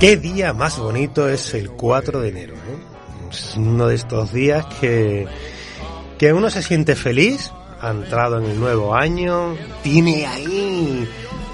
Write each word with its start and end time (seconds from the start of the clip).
Qué 0.00 0.16
día 0.16 0.52
más 0.52 0.78
bonito 0.78 1.28
es 1.28 1.54
el 1.54 1.72
4 1.72 2.20
de 2.20 2.28
enero. 2.28 2.54
¿eh? 2.54 3.28
Es 3.32 3.56
uno 3.56 3.88
de 3.88 3.96
estos 3.96 4.32
días 4.32 4.64
que, 4.80 5.26
que 6.16 6.32
uno 6.32 6.50
se 6.50 6.62
siente 6.62 6.94
feliz, 6.94 7.50
ha 7.80 7.90
entrado 7.90 8.38
en 8.38 8.44
el 8.44 8.60
nuevo 8.60 8.94
año, 8.94 9.56
tiene 9.82 10.24
ahí 10.24 11.08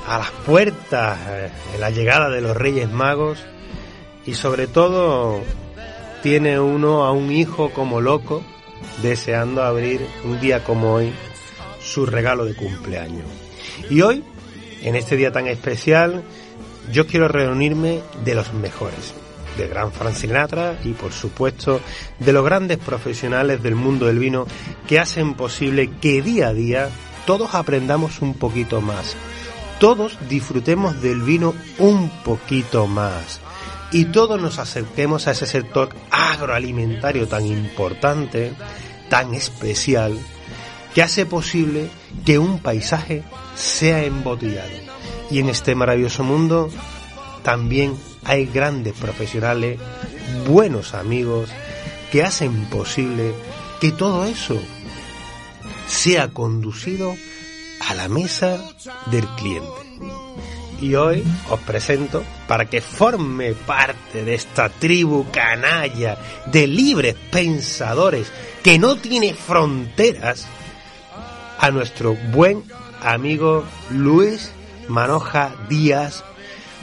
a 0.07 0.19
las 0.19 0.31
puertas 0.45 1.19
eh, 1.27 1.51
la 1.81 1.89
llegada 1.89 2.29
de 2.29 2.43
los 2.43 2.55
Reyes 2.55 2.93
Magos 2.93 3.39
y 4.27 4.35
sobre 4.35 4.67
todo 4.67 5.41
tiene 6.23 6.61
uno 6.61 7.05
a 7.05 7.13
un 7.13 7.33
hijo 7.33 7.71
como 7.71 8.03
loco 8.03 8.43
deseando 9.01 9.63
abrir 9.63 10.07
un 10.23 10.39
día 10.39 10.63
como 10.63 10.93
hoy 10.93 11.15
su 11.81 12.05
regalo 12.05 12.45
de 12.45 12.55
cumpleaños. 12.55 13.25
Y 13.89 14.03
hoy, 14.03 14.23
en 14.83 14.97
este 14.97 15.17
día 15.17 15.33
tan 15.33 15.47
especial, 15.47 16.23
yo 16.93 17.07
quiero 17.07 17.29
reunirme 17.29 18.01
de 18.25 18.35
los 18.35 18.53
mejores, 18.53 19.15
de 19.57 19.69
gran 19.69 19.93
Frank 19.93 20.15
Sinatra 20.15 20.79
y 20.85 20.93
por 20.93 21.13
supuesto 21.13 21.81
de 22.19 22.33
los 22.33 22.45
grandes 22.45 22.79
profesionales 22.79 23.63
del 23.63 23.75
mundo 23.75 24.07
del 24.07 24.19
vino 24.19 24.47
que 24.87 24.99
hacen 24.99 25.35
posible 25.35 25.91
que 26.01 26.23
día 26.23 26.49
a 26.49 26.55
día 26.55 26.89
todos 27.27 27.55
aprendamos 27.55 28.21
un 28.21 28.35
poquito 28.35 28.81
más, 28.81 29.17
todos 29.81 30.19
disfrutemos 30.29 31.01
del 31.01 31.23
vino 31.23 31.55
un 31.79 32.11
poquito 32.23 32.87
más. 32.87 33.41
Y 33.93 34.07
todos 34.07 34.41
nos 34.41 34.59
acerquemos 34.59 35.29
a 35.29 35.31
ese 35.31 35.47
sector 35.47 35.91
agroalimentario 36.11 37.29
tan 37.29 37.47
importante, 37.47 38.53
tan 39.09 39.35
especial, 39.35 40.19
que 40.95 41.03
hace 41.03 41.27
posible 41.27 41.91
que 42.25 42.39
un 42.39 42.59
paisaje 42.59 43.23
sea 43.55 44.03
embotellado 44.05 44.94
y 45.31 45.39
en 45.39 45.49
este 45.49 45.75
maravilloso 45.75 46.25
mundo 46.25 46.71
también 47.43 47.97
hay 48.25 48.47
grandes 48.47 48.95
profesionales, 48.95 49.79
buenos 50.47 50.95
amigos, 50.95 51.51
que 52.11 52.23
hacen 52.23 52.67
posible 52.67 53.35
que 53.81 53.93
todo 53.93 54.25
eso 54.25 54.59
sea 55.87 56.29
conducido 56.29 57.15
a 57.89 57.95
la 57.95 58.09
mesa 58.09 58.59
del 59.07 59.27
cliente. 59.37 59.69
Y 60.81 60.95
hoy 60.97 61.23
os 61.51 61.61
presento 61.61 62.23
para 62.47 62.67
que 62.67 62.81
forme 62.81 63.53
parte 63.55 64.25
de 64.25 64.35
esta 64.35 64.69
tribu 64.69 65.27
canalla 65.31 66.19
de 66.47 66.67
libres 66.67 67.15
pensadores 67.31 68.31
que 68.63 68.79
no 68.79 68.97
tiene 68.97 69.35
fronteras 69.35 70.47
a 71.59 71.71
nuestro 71.71 72.17
buen 72.33 72.65
amigo 73.03 73.65
Luis 73.91 74.51
Manoja 74.89 75.55
Díaz, 75.69 76.25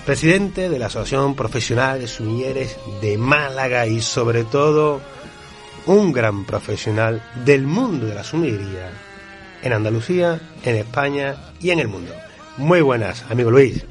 presidente 0.06 0.70
de 0.70 0.80
la 0.80 0.88
Asociación 0.88 1.36
Profesional 1.36 2.00
de 2.00 2.08
Sumilleres 2.08 2.80
de 3.02 3.18
Málaga 3.18 3.86
y 3.88 4.02
sobre 4.02 4.44
todo 4.44 5.02
un 5.86 6.12
gran 6.12 6.46
profesional 6.46 7.22
del 7.46 7.64
mundo 7.64 8.08
de 8.08 8.16
la 8.16 8.24
sumillería 8.24 8.92
en 9.62 9.74
Andalucía, 9.74 10.40
en 10.64 10.76
España 10.76 11.36
y 11.60 11.72
en 11.72 11.80
el 11.80 11.88
mundo. 11.88 12.14
Muy 12.58 12.82
buenas, 12.82 13.30
amigo 13.30 13.52
Luis. 13.52 13.86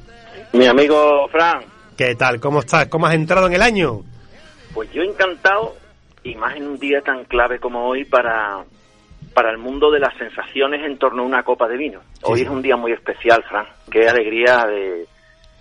Mi 0.53 0.67
amigo 0.67 1.29
Fran. 1.29 1.65
¿Qué 1.97 2.15
tal? 2.15 2.41
¿Cómo 2.41 2.61
estás? 2.61 2.87
¿Cómo 2.87 3.07
has 3.07 3.15
entrado 3.15 3.47
en 3.47 3.55
el 3.55 3.63
año? 3.63 4.03
Pues 4.75 4.91
yo 4.93 5.03
encantado, 5.03 5.77
y 6.23 6.35
más 6.35 6.57
en 6.57 6.67
un 6.67 6.79
día 6.79 7.01
tan 7.03 7.25
clave 7.25 7.59
como 7.59 7.87
hoy 7.87 8.05
para, 8.05 8.65
para 9.35 9.51
el 9.51 9.59
mundo 9.59 9.91
de 9.91 10.01
las 10.01 10.17
sensaciones 10.17 10.85
en 10.85 10.99
torno 10.99 11.23
a 11.23 11.27
una 11.27 11.43
copa 11.43 11.69
de 11.69 11.77
vino. 11.77 12.01
Hoy 12.23 12.43
es 12.43 12.49
un 12.49 12.63
día 12.63 12.77
muy 12.77 12.93
especial, 12.93 13.45
Fran. 13.49 13.67
Qué 13.91 14.09
alegría 14.09 14.65
de, 14.67 15.07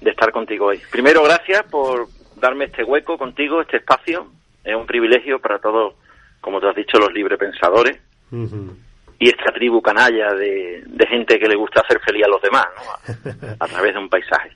estar 0.01 0.31
contigo 0.31 0.67
hoy. 0.67 0.81
Primero, 0.91 1.23
gracias 1.23 1.63
por 1.69 2.07
darme 2.35 2.65
este 2.65 2.83
hueco 2.83 3.17
contigo, 3.17 3.61
este 3.61 3.77
espacio. 3.77 4.27
Es 4.63 4.75
un 4.75 4.85
privilegio 4.85 5.39
para 5.39 5.59
todos, 5.59 5.95
como 6.41 6.59
te 6.59 6.67
has 6.69 6.75
dicho, 6.75 6.97
los 6.99 7.13
librepensadores. 7.13 7.99
Y 8.31 9.27
esta 9.27 9.51
tribu 9.53 9.81
canalla 9.81 10.33
de, 10.33 10.83
gente 11.09 11.39
que 11.39 11.47
le 11.47 11.55
gusta 11.55 11.81
hacer 11.81 11.99
feliz 11.99 12.23
a 12.25 12.29
los 12.29 12.41
demás, 12.41 12.67
¿no? 12.75 13.41
a, 13.59 13.67
través 13.67 13.93
de 13.93 13.99
un 13.99 14.09
paisaje. 14.09 14.51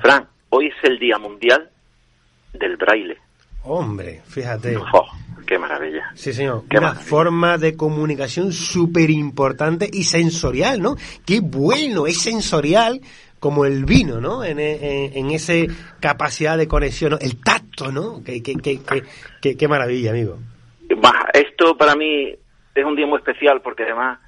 Fran, 0.00 0.26
hoy 0.50 0.68
es 0.68 0.84
el 0.84 0.98
Día 0.98 1.18
Mundial 1.18 1.68
del 2.52 2.76
Braille. 2.76 3.18
Hombre, 3.64 4.22
fíjate. 4.26 4.76
Qué 5.48 5.58
maravilla. 5.58 6.10
Sí, 6.12 6.34
señor. 6.34 6.64
Una 6.76 6.94
forma 6.94 7.56
de 7.56 7.74
comunicación 7.74 8.52
súper 8.52 9.08
importante 9.08 9.88
y 9.90 10.04
sensorial, 10.04 10.78
¿no? 10.78 10.96
Qué 11.24 11.40
bueno, 11.40 12.06
es 12.06 12.20
sensorial 12.20 13.00
como 13.40 13.64
el 13.64 13.86
vino, 13.86 14.20
¿no? 14.20 14.44
En, 14.44 14.58
en, 14.60 15.30
esa 15.30 15.54
capacidad 16.00 16.58
de 16.58 16.68
conexión, 16.68 17.16
el 17.22 17.42
tacto, 17.42 17.90
¿no? 17.90 18.22
Qué, 18.22 18.42
qué, 18.42 18.56
qué, 19.40 19.56
qué, 19.56 19.68
maravilla, 19.68 20.10
amigo. 20.10 20.36
Esto 21.32 21.78
para 21.78 21.94
mí 21.94 22.28
es 22.74 22.84
un 22.84 22.94
día 22.94 23.06
muy 23.06 23.16
especial 23.16 23.62
porque 23.62 23.84
además 23.84 24.18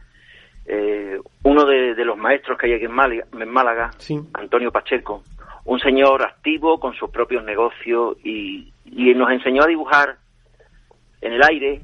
eh, 0.64 1.18
uno 1.42 1.66
de, 1.66 2.02
los 2.02 2.16
maestros 2.16 2.56
que 2.56 2.66
hay 2.66 2.72
aquí 2.72 2.86
en 2.86 2.92
Málaga, 2.92 3.26
en 3.38 3.48
Málaga 3.50 3.90
Antonio 4.32 4.72
Pacheco, 4.72 5.22
un 5.66 5.80
señor 5.80 6.22
activo 6.22 6.80
con 6.80 6.94
sus 6.94 7.10
propios 7.10 7.44
negocios 7.44 8.16
y, 8.24 8.72
y 8.86 9.12
nos 9.14 9.30
enseñó 9.30 9.64
a 9.64 9.66
dibujar 9.66 10.16
en 11.20 11.32
el 11.32 11.42
aire, 11.42 11.80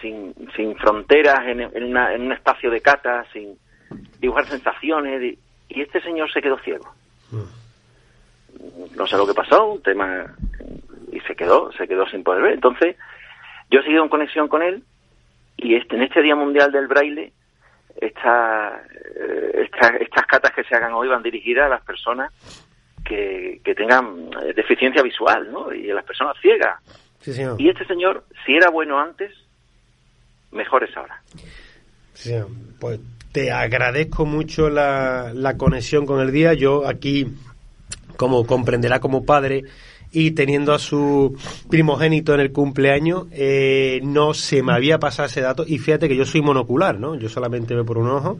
sin, 0.00 0.34
sin 0.54 0.76
fronteras, 0.76 1.40
en, 1.46 1.60
en, 1.60 1.96
en 1.96 2.22
un 2.22 2.32
espacio 2.32 2.70
de 2.70 2.80
cata, 2.80 3.24
sin 3.32 3.58
dibujar 4.20 4.46
sensaciones. 4.46 5.38
Y 5.68 5.80
este 5.80 6.00
señor 6.00 6.30
se 6.32 6.42
quedó 6.42 6.58
ciego. 6.58 6.92
No 8.96 9.06
sé 9.06 9.16
lo 9.16 9.26
que 9.26 9.34
pasó, 9.34 9.72
un 9.72 9.82
tema. 9.82 10.34
Y 11.12 11.20
se 11.20 11.34
quedó, 11.34 11.72
se 11.72 11.86
quedó 11.86 12.06
sin 12.08 12.22
poder 12.22 12.42
ver. 12.42 12.52
Entonces, 12.54 12.96
yo 13.70 13.80
he 13.80 13.82
seguido 13.82 14.02
en 14.02 14.08
conexión 14.08 14.48
con 14.48 14.62
él 14.62 14.82
y 15.56 15.74
este, 15.74 15.96
en 15.96 16.02
este 16.02 16.22
Día 16.22 16.36
Mundial 16.36 16.70
del 16.70 16.86
Braille, 16.86 17.32
esta, 17.96 18.82
eh, 19.18 19.64
esta, 19.64 19.96
estas 19.96 20.26
catas 20.26 20.52
que 20.52 20.64
se 20.64 20.76
hagan 20.76 20.92
hoy 20.92 21.08
van 21.08 21.22
dirigidas 21.22 21.66
a 21.66 21.70
las 21.70 21.82
personas 21.82 22.32
que, 23.04 23.60
que 23.64 23.74
tengan 23.74 24.30
deficiencia 24.54 25.02
visual, 25.02 25.50
¿no? 25.50 25.72
Y 25.72 25.90
a 25.90 25.94
las 25.94 26.04
personas 26.04 26.36
ciegas. 26.40 26.82
Y 27.58 27.68
este 27.68 27.86
señor, 27.86 28.24
si 28.44 28.54
era 28.54 28.70
bueno 28.70 28.98
antes, 28.98 29.32
mejor 30.52 30.84
es 30.84 30.96
ahora. 30.96 31.20
Sí, 32.14 32.34
pues 32.78 33.00
te 33.32 33.50
agradezco 33.52 34.24
mucho 34.24 34.70
la, 34.70 35.32
la 35.34 35.56
conexión 35.56 36.06
con 36.06 36.20
el 36.20 36.32
día. 36.32 36.54
Yo 36.54 36.86
aquí, 36.86 37.26
como 38.16 38.46
comprenderá 38.46 39.00
como 39.00 39.24
padre, 39.24 39.64
y 40.12 40.30
teniendo 40.30 40.72
a 40.72 40.78
su 40.78 41.36
primogénito 41.68 42.32
en 42.32 42.40
el 42.40 42.52
cumpleaños, 42.52 43.26
eh, 43.32 44.00
no 44.02 44.32
se 44.32 44.62
me 44.62 44.72
había 44.72 44.98
pasado 44.98 45.26
ese 45.26 45.42
dato. 45.42 45.64
Y 45.66 45.78
fíjate 45.78 46.08
que 46.08 46.16
yo 46.16 46.24
soy 46.24 46.40
monocular, 46.40 46.98
¿no? 46.98 47.16
Yo 47.16 47.28
solamente 47.28 47.74
veo 47.74 47.84
por 47.84 47.98
un 47.98 48.08
ojo 48.08 48.38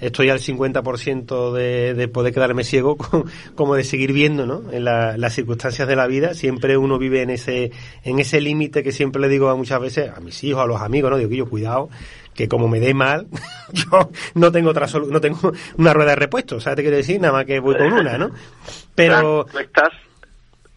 estoy 0.00 0.30
al 0.30 0.38
50% 0.38 1.52
de, 1.52 1.94
de 1.94 2.08
poder 2.08 2.32
quedarme 2.32 2.64
ciego, 2.64 2.96
como 3.54 3.74
de 3.74 3.84
seguir 3.84 4.12
viendo, 4.12 4.46
¿no? 4.46 4.70
En 4.72 4.84
las 4.84 5.32
circunstancias 5.34 5.88
de 5.88 5.96
la 5.96 6.06
vida, 6.06 6.34
siempre 6.34 6.76
uno 6.76 6.98
vive 6.98 7.22
en 7.22 7.30
ese, 7.30 7.72
en 8.04 8.18
ese 8.18 8.40
límite 8.40 8.82
que 8.82 8.92
siempre 8.92 9.20
le 9.20 9.28
digo 9.28 9.48
a 9.48 9.56
muchas 9.56 9.80
veces 9.80 10.10
a 10.14 10.20
mis 10.20 10.42
hijos, 10.44 10.62
a 10.62 10.66
los 10.66 10.80
amigos, 10.80 11.10
¿no? 11.10 11.16
Digo 11.18 11.30
que 11.30 11.36
yo, 11.36 11.48
cuidado, 11.48 11.88
que 12.34 12.48
como 12.48 12.68
me 12.68 12.80
dé 12.80 12.94
mal, 12.94 13.26
yo 13.72 14.10
no 14.34 14.52
tengo 14.52 14.70
otra 14.70 14.86
no 15.08 15.20
tengo 15.20 15.52
una 15.76 15.92
rueda 15.92 16.10
de 16.10 16.16
repuesto, 16.16 16.56
o 16.56 16.60
sea, 16.60 16.74
te 16.74 16.82
quiero 16.82 16.96
decir, 16.96 17.20
nada 17.20 17.32
más 17.32 17.44
que 17.44 17.58
voy 17.58 17.76
con 17.76 17.92
una, 17.92 18.16
¿no? 18.16 18.30
Pero... 18.94 19.44
Tú 19.50 19.58
estás 19.58 19.90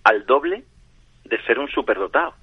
al 0.04 0.26
doble 0.26 0.64
de 1.26 1.42
ser 1.44 1.60
un 1.60 1.68
superdotado. 1.70 2.34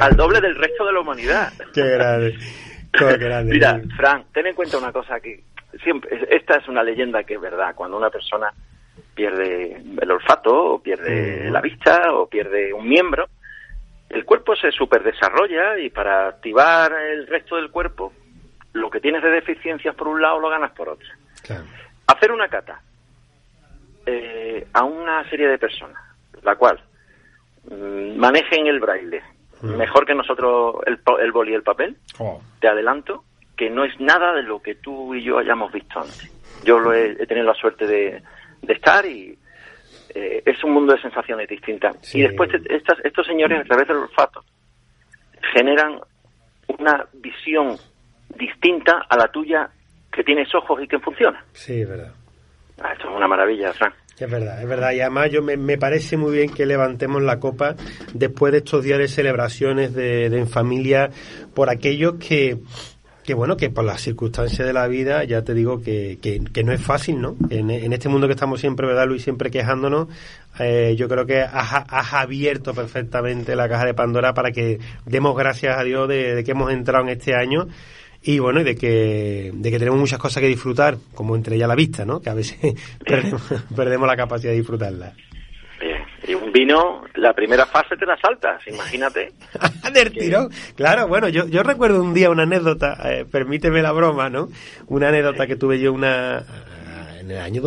al 0.00 0.16
doble 0.16 0.40
del 0.40 0.54
resto 0.54 0.86
de 0.86 0.92
la 0.92 1.00
humanidad. 1.00 1.52
Qué 1.74 1.82
grande. 2.92 3.54
Mira, 3.54 3.80
Frank, 3.96 4.26
ten 4.32 4.46
en 4.46 4.54
cuenta 4.54 4.78
una 4.78 4.92
cosa 4.92 5.20
que 5.20 5.42
siempre, 5.82 6.26
esta 6.30 6.56
es 6.56 6.68
una 6.68 6.82
leyenda 6.82 7.24
que 7.24 7.34
es 7.34 7.40
verdad. 7.40 7.74
Cuando 7.74 7.96
una 7.96 8.10
persona 8.10 8.52
pierde 9.14 9.82
el 10.00 10.10
olfato, 10.10 10.74
o 10.74 10.82
pierde 10.82 11.50
la 11.50 11.60
vista, 11.60 12.12
o 12.12 12.28
pierde 12.28 12.72
un 12.72 12.88
miembro, 12.88 13.28
el 14.08 14.24
cuerpo 14.24 14.56
se 14.56 14.70
superdesarrolla 14.70 15.78
y 15.78 15.90
para 15.90 16.28
activar 16.28 16.92
el 16.92 17.26
resto 17.26 17.56
del 17.56 17.70
cuerpo, 17.70 18.12
lo 18.72 18.90
que 18.90 19.00
tienes 19.00 19.22
de 19.22 19.30
deficiencias 19.30 19.94
por 19.94 20.08
un 20.08 20.22
lado 20.22 20.38
lo 20.38 20.48
ganas 20.48 20.72
por 20.72 20.88
otro. 20.88 21.08
Hacer 22.06 22.32
una 22.32 22.48
cata, 22.48 22.80
eh, 24.06 24.66
a 24.72 24.84
una 24.84 25.28
serie 25.28 25.48
de 25.48 25.58
personas, 25.58 26.02
la 26.42 26.56
cual 26.56 26.80
mm, 27.70 28.16
manejen 28.16 28.66
el 28.66 28.80
braille 28.80 29.22
Mm. 29.28 29.37
Mejor 29.62 30.06
que 30.06 30.14
nosotros 30.14 30.76
el, 30.86 30.98
el 31.20 31.32
boli 31.32 31.52
y 31.52 31.54
el 31.54 31.62
papel, 31.62 31.96
Oh, 32.18 32.40
te 32.60 32.68
adelanto 32.68 33.24
que 33.56 33.70
no 33.70 33.84
es 33.84 33.98
nada 34.00 34.32
de 34.34 34.42
lo 34.42 34.60
que 34.62 34.76
tú 34.76 35.14
y 35.14 35.22
yo 35.24 35.38
hayamos 35.38 35.72
visto 35.72 35.98
antes. 36.00 36.30
Yo 36.64 36.78
lo 36.78 36.92
he, 36.92 37.10
he 37.12 37.26
tenido 37.26 37.46
la 37.46 37.54
suerte 37.54 37.86
de, 37.86 38.22
de 38.62 38.72
estar 38.72 39.04
y 39.04 39.36
eh, 40.14 40.42
es 40.46 40.62
un 40.64 40.72
mundo 40.72 40.94
de 40.94 41.00
sensaciones 41.02 41.48
distintas. 41.48 41.96
Sí. 42.02 42.18
Y 42.18 42.22
después 42.22 42.50
te- 42.50 42.74
estas- 42.76 42.98
estos 43.04 43.26
señores, 43.26 43.60
a 43.60 43.64
través 43.64 43.88
del 43.88 43.96
olfato, 43.98 44.44
generan 45.54 46.00
una 46.78 47.06
visión 47.14 47.76
distinta 48.36 49.06
a 49.08 49.16
la 49.16 49.28
tuya 49.28 49.68
que 50.12 50.22
tienes 50.24 50.52
ojos 50.54 50.82
y 50.82 50.88
que 50.88 50.98
funciona. 50.98 51.44
sí, 51.52 51.84
verdad. 51.84 52.12
Ah, 52.80 52.92
esto 52.92 53.08
es 53.10 53.16
una 53.16 53.26
maravilla, 53.26 53.72
Fran. 53.72 53.92
Es 54.20 54.30
verdad, 54.30 54.60
es 54.60 54.68
verdad. 54.68 54.92
Y 54.92 55.00
además 55.00 55.30
yo 55.30 55.42
me, 55.42 55.56
me 55.56 55.78
parece 55.78 56.16
muy 56.16 56.32
bien 56.32 56.50
que 56.50 56.66
levantemos 56.66 57.22
la 57.22 57.38
copa 57.38 57.76
después 58.14 58.52
de 58.52 58.58
estos 58.58 58.82
días 58.82 58.98
de 58.98 59.08
celebraciones 59.08 59.94
de, 59.94 60.28
de 60.28 60.38
en 60.38 60.48
familia 60.48 61.10
por 61.54 61.70
aquellos 61.70 62.14
que, 62.14 62.58
que 63.22 63.34
bueno, 63.34 63.56
que 63.56 63.70
por 63.70 63.84
las 63.84 64.00
circunstancias 64.00 64.66
de 64.66 64.72
la 64.72 64.88
vida, 64.88 65.22
ya 65.22 65.42
te 65.42 65.54
digo 65.54 65.80
que, 65.80 66.18
que, 66.20 66.40
que 66.40 66.64
no 66.64 66.72
es 66.72 66.80
fácil, 66.80 67.20
¿no? 67.20 67.36
En, 67.50 67.70
en 67.70 67.92
este 67.92 68.08
mundo 68.08 68.26
que 68.26 68.32
estamos 68.32 68.58
siempre, 68.58 68.88
¿verdad, 68.88 69.06
Luis? 69.06 69.22
Siempre 69.22 69.50
quejándonos, 69.50 70.08
eh, 70.58 70.96
yo 70.98 71.08
creo 71.08 71.24
que 71.24 71.42
has, 71.42 71.84
has 71.88 72.12
abierto 72.14 72.74
perfectamente 72.74 73.54
la 73.54 73.68
caja 73.68 73.84
de 73.84 73.94
Pandora 73.94 74.34
para 74.34 74.50
que 74.50 74.80
demos 75.06 75.36
gracias 75.36 75.78
a 75.78 75.84
Dios 75.84 76.08
de, 76.08 76.34
de 76.34 76.42
que 76.42 76.50
hemos 76.50 76.72
entrado 76.72 77.04
en 77.04 77.10
este 77.10 77.36
año 77.36 77.68
y 78.22 78.38
bueno, 78.38 78.60
y 78.60 78.64
de 78.64 78.76
que, 78.76 79.52
de 79.54 79.70
que 79.70 79.78
tenemos 79.78 79.98
muchas 79.98 80.18
cosas 80.18 80.40
que 80.40 80.48
disfrutar, 80.48 80.96
como 81.14 81.36
entre 81.36 81.56
ellas 81.56 81.68
la 81.68 81.74
vista, 81.74 82.04
¿no? 82.04 82.20
Que 82.20 82.30
a 82.30 82.34
veces 82.34 82.58
perdemos, 83.04 83.42
perdemos 83.74 84.06
la 84.08 84.16
capacidad 84.16 84.52
de 84.52 84.58
disfrutarla. 84.58 85.12
Bien. 85.80 86.02
Y 86.26 86.34
un 86.34 86.52
vino, 86.52 87.04
la 87.14 87.32
primera 87.32 87.64
fase 87.64 87.96
te 87.96 88.04
la 88.04 88.16
saltas, 88.20 88.60
imagínate. 88.66 89.32
Del 89.94 90.12
tirón. 90.12 90.50
Claro, 90.74 91.06
bueno, 91.06 91.28
yo, 91.28 91.46
yo 91.46 91.62
recuerdo 91.62 92.02
un 92.02 92.12
día 92.12 92.30
una 92.30 92.42
anécdota, 92.42 92.98
eh, 93.04 93.24
permíteme 93.24 93.80
la 93.80 93.92
broma, 93.92 94.28
¿no? 94.28 94.48
Una 94.88 95.08
anécdota 95.08 95.46
que 95.46 95.56
tuve 95.56 95.78
yo 95.78 95.92
una 95.92 96.38
eh, 96.40 97.20
en 97.20 97.30
el 97.30 97.38
año 97.38 97.62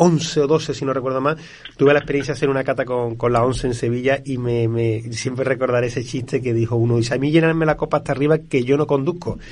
2011 0.00 0.40
o 0.40 0.46
12, 0.46 0.74
si 0.74 0.84
no 0.84 0.92
recuerdo 0.94 1.20
mal, 1.20 1.36
tuve 1.76 1.92
la 1.92 1.98
experiencia 1.98 2.32
de 2.32 2.38
hacer 2.38 2.48
una 2.48 2.64
cata 2.64 2.84
con, 2.84 3.16
con 3.16 3.32
la 3.32 3.44
11 3.44 3.66
en 3.68 3.74
Sevilla 3.74 4.20
y 4.24 4.38
me, 4.38 4.66
me 4.66 5.02
siempre 5.12 5.44
recordaré 5.44 5.88
ese 5.88 6.04
chiste 6.04 6.40
que 6.40 6.54
dijo 6.54 6.76
uno, 6.76 6.96
dice, 6.96 7.14
a 7.14 7.18
mí 7.18 7.30
llenarme 7.30 7.66
la 7.66 7.76
copa 7.76 7.98
hasta 7.98 8.12
arriba 8.12 8.38
que 8.38 8.64
yo 8.64 8.76
no 8.76 8.86
conduzco. 8.86 9.38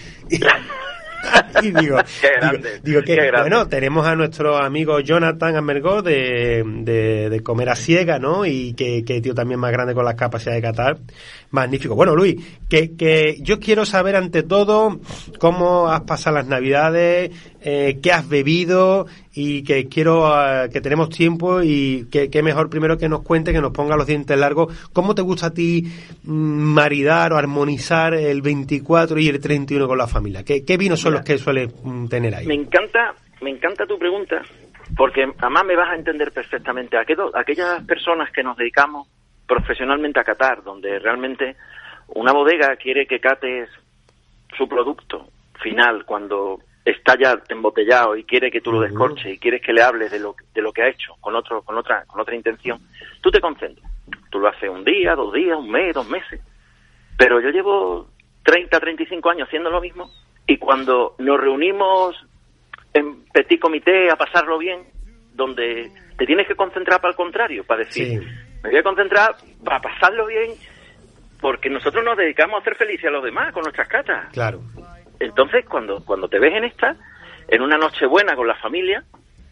Y, 1.63 1.73
digo, 1.73 1.99
Qué 2.21 2.29
digo, 2.29 2.41
grande, 2.41 2.81
digo 2.83 3.01
que, 3.01 3.17
qué 3.17 3.27
grande. 3.27 3.51
bueno, 3.51 3.67
tenemos 3.67 4.07
a 4.07 4.15
nuestro 4.15 4.57
amigo 4.57 5.01
Jonathan 5.01 5.57
Amergó 5.57 6.01
de, 6.01 6.63
de, 6.65 7.29
de 7.29 7.41
Comer 7.43 7.71
a 7.71 7.75
Ciega, 7.75 8.21
¿no? 8.21 8.47
Y 8.47 8.75
que, 8.75 9.05
que 9.05 9.21
tío 9.21 9.35
también 9.35 9.59
más 9.59 9.73
grande 9.73 9.95
con 9.95 10.05
las 10.05 10.15
capacidades 10.15 10.63
de 10.63 10.69
Qatar. 10.69 10.99
Magnífico. 11.51 11.95
Bueno, 11.95 12.15
Luis, 12.15 12.37
que, 12.69 12.95
que 12.97 13.37
yo 13.41 13.59
quiero 13.59 13.85
saber 13.87 14.17
ante 14.17 14.43
todo 14.43 15.01
cómo 15.39 15.89
has 15.89 16.03
pasado 16.03 16.37
las 16.37 16.47
navidades, 16.47 17.31
eh, 17.63 17.99
qué 18.03 18.13
has 18.13 18.29
bebido 18.29 19.07
y 19.33 19.63
que 19.63 19.89
quiero 19.89 20.27
eh, 20.65 20.69
que 20.71 20.81
tenemos 20.81 21.09
tiempo 21.09 21.63
y 21.63 22.07
que, 22.11 22.29
que 22.29 22.43
mejor 22.43 22.69
primero 22.69 22.99
que 22.99 23.09
nos 23.09 23.23
cuente, 23.23 23.53
que 23.53 23.61
nos 23.61 23.73
ponga 23.73 23.97
los 23.97 24.07
dientes 24.07 24.37
largos, 24.39 24.77
cómo 24.93 25.15
te 25.15 25.23
gusta 25.23 25.47
a 25.47 25.51
ti 25.55 25.85
mm, 26.25 26.31
maridar 26.33 27.33
o 27.33 27.37
armonizar 27.39 28.15
el 28.15 28.43
24 28.43 29.19
y 29.19 29.29
el 29.29 29.41
31 29.41 29.87
con 29.89 29.97
la 29.99 30.07
familia. 30.07 30.43
¿Qué, 30.45 30.65
qué 30.65 30.77
vinos 30.77 31.01
son 31.01 31.15
los 31.15 31.23
que 31.23 31.39
sueles 31.39 31.73
mm, 31.83 32.09
tener 32.09 32.35
ahí? 32.35 32.47
Me 32.47 32.55
encanta, 32.55 33.15
me 33.41 33.51
encanta 33.51 33.87
tu 33.87 33.99
pregunta, 33.99 34.43
porque 34.97 35.25
además 35.39 35.65
me 35.67 35.77
vas 35.77 35.91
a 35.93 35.97
entender 35.97 36.31
perfectamente. 36.33 36.97
Aquello- 36.99 37.31
aquellas 37.35 37.83
personas 37.85 38.31
que 38.33 38.43
nos 38.43 38.57
dedicamos 38.57 39.09
profesionalmente 39.49 40.21
a 40.21 40.25
catar, 40.25 40.63
donde 40.63 40.99
realmente 41.01 41.57
una 42.09 42.33
bodega 42.33 42.77
quiere 42.77 43.07
que 43.07 43.19
cates 43.19 43.69
su 44.57 44.69
producto 44.69 45.29
final 45.61 46.05
cuando 46.05 46.61
está 46.85 47.17
ya 47.19 47.39
embotellado 47.49 48.17
y 48.17 48.25
quiere 48.25 48.51
que 48.51 48.61
tú 48.61 48.73
lo 48.73 48.81
descorches 48.81 49.35
y 49.35 49.39
quieres 49.39 49.63
que 49.63 49.73
le 49.73 49.83
hables 49.83 50.11
de 50.11 50.21
lo, 50.21 50.37
de 50.55 50.63
lo 50.63 50.73
que 50.73 50.83
ha 50.83 50.89
hecho 50.89 51.15
con 51.21 51.35
otro 51.35 51.63
con 51.63 51.77
otra 51.77 52.05
con 52.07 52.21
otra 52.21 52.35
intención 52.35 52.81
tú 53.21 53.31
te 53.31 53.41
concentras. 53.41 53.91
Tú 54.31 54.39
lo 54.39 54.49
haces 54.49 54.71
un 54.71 54.85
día 54.85 55.15
dos 55.15 55.33
días 55.35 55.59
un 55.59 55.71
mes 55.71 55.95
dos 55.95 56.09
meses. 56.09 56.41
Pero 57.17 57.41
yo 57.41 57.51
llevo 57.51 58.09
30 58.45 58.79
35 58.79 59.31
años 59.31 59.49
haciendo 59.49 59.71
lo 59.71 59.81
mismo 59.81 60.11
y 60.47 60.57
cuando 60.57 61.15
nos 61.19 61.41
reunimos 61.41 62.17
en 62.95 63.25
petit 63.25 63.61
comité 63.61 64.11
a 64.11 64.17
pasarlo 64.17 64.57
bien 64.59 64.85
donde 65.35 65.91
te 66.17 66.27
tienes 66.27 66.47
que 66.47 66.55
concentrar 66.55 67.01
para 67.01 67.11
el 67.11 67.17
contrario 67.17 67.65
para 67.65 67.85
decir 67.85 68.23
Sí. 68.23 68.48
Me 68.63 68.71
voy 68.71 68.79
a 68.79 68.83
concentrar 68.83 69.37
para 69.65 69.81
pasarlo 69.81 70.27
bien 70.27 70.53
porque 71.41 71.71
nosotros 71.71 72.05
nos 72.05 72.17
dedicamos 72.17 72.57
a 72.57 72.61
hacer 72.61 72.75
felices 72.77 73.07
a 73.07 73.11
los 73.11 73.23
demás 73.25 73.53
con 73.53 73.63
nuestras 73.63 73.89
catas 73.89 74.33
Claro. 74.33 74.61
entonces, 75.21 75.65
cuando, 75.67 76.05
cuando 76.05 76.29
te 76.29 76.39
ves 76.39 76.55
en 76.55 76.65
esta, 76.65 76.97
en 77.49 77.63
una 77.63 77.77
noche 77.77 78.07
buena 78.07 78.35
con 78.37 78.47
la 78.47 78.57
familia, 78.57 79.05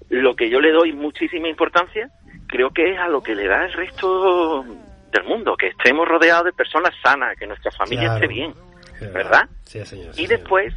lo 0.09 0.35
que 0.37 0.49
yo 0.51 0.61
le 0.61 0.71
doy 0.73 0.93
muchísima 0.93 1.49
importancia, 1.49 2.09
creo 2.49 2.71
que 2.71 2.93
es 2.93 2.99
a 2.99 3.09
lo 3.09 3.23
que 3.23 3.35
le 3.35 3.47
da 3.47 3.65
el 3.67 3.73
resto 3.73 4.65
del 5.13 5.25
mundo, 5.25 5.57
que 5.57 5.69
estemos 5.69 6.07
rodeados 6.07 6.45
de 6.47 6.53
personas 6.53 6.93
sanas, 7.03 7.37
que 7.39 7.47
nuestra 7.47 7.71
familia 7.73 8.05
Claro. 8.11 8.15
esté 8.17 8.27
bien, 8.29 8.55
¿verdad? 9.13 9.49
Sí, 9.65 9.85
señor. 9.85 10.15
sí, 10.15 10.23
Y 10.23 10.27
señor. 10.27 10.41
después, 10.41 10.75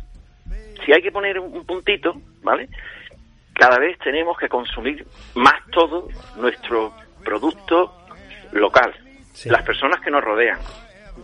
si 0.85 0.91
hay 0.93 1.01
que 1.01 1.11
poner 1.11 1.39
un 1.39 1.65
puntito, 1.65 2.13
¿vale? 2.41 2.69
Cada 3.53 3.77
vez 3.79 3.97
tenemos 3.99 4.37
que 4.37 4.47
consumir 4.47 5.05
más 5.35 5.55
todo 5.71 6.07
nuestro 6.37 6.93
producto 7.25 7.93
local, 8.51 8.93
Sí. 9.33 9.49
las 9.49 9.63
personas 9.63 10.01
que 10.01 10.11
nos 10.11 10.23
rodean, 10.23 10.59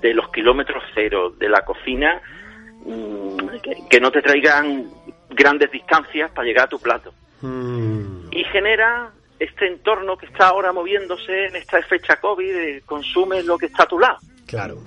de 0.02 0.14
los 0.14 0.30
kilómetros 0.32 0.84
cero, 0.94 1.32
de 1.38 1.50
la 1.50 1.62
cocina, 1.66 2.22
mm, 2.86 3.48
que, 3.62 3.76
que 3.90 4.00
no 4.00 4.12
te 4.12 4.22
traigan 4.22 4.90
grandes 5.30 5.72
distancias 5.72 6.32
para 6.32 6.46
llegar 6.48 6.66
a 6.66 6.70
tu 6.70 6.80
plato. 6.80 7.14
Mm, 7.42 8.28
Y 8.32 8.44
genera 8.46 9.12
este 9.40 9.68
entorno 9.68 10.18
que 10.18 10.26
está 10.28 10.48
ahora 10.48 10.72
moviéndose 10.72 11.48
en 11.48 11.56
esta 11.58 11.82
fecha 11.84 12.18
COVID, 12.18 12.54
de 12.54 12.82
consume 12.86 13.44
lo 13.44 13.58
que 13.58 13.66
está 13.68 13.84
a 13.84 13.88
tu 13.88 14.00
lado. 14.00 14.18
claro. 14.48 14.78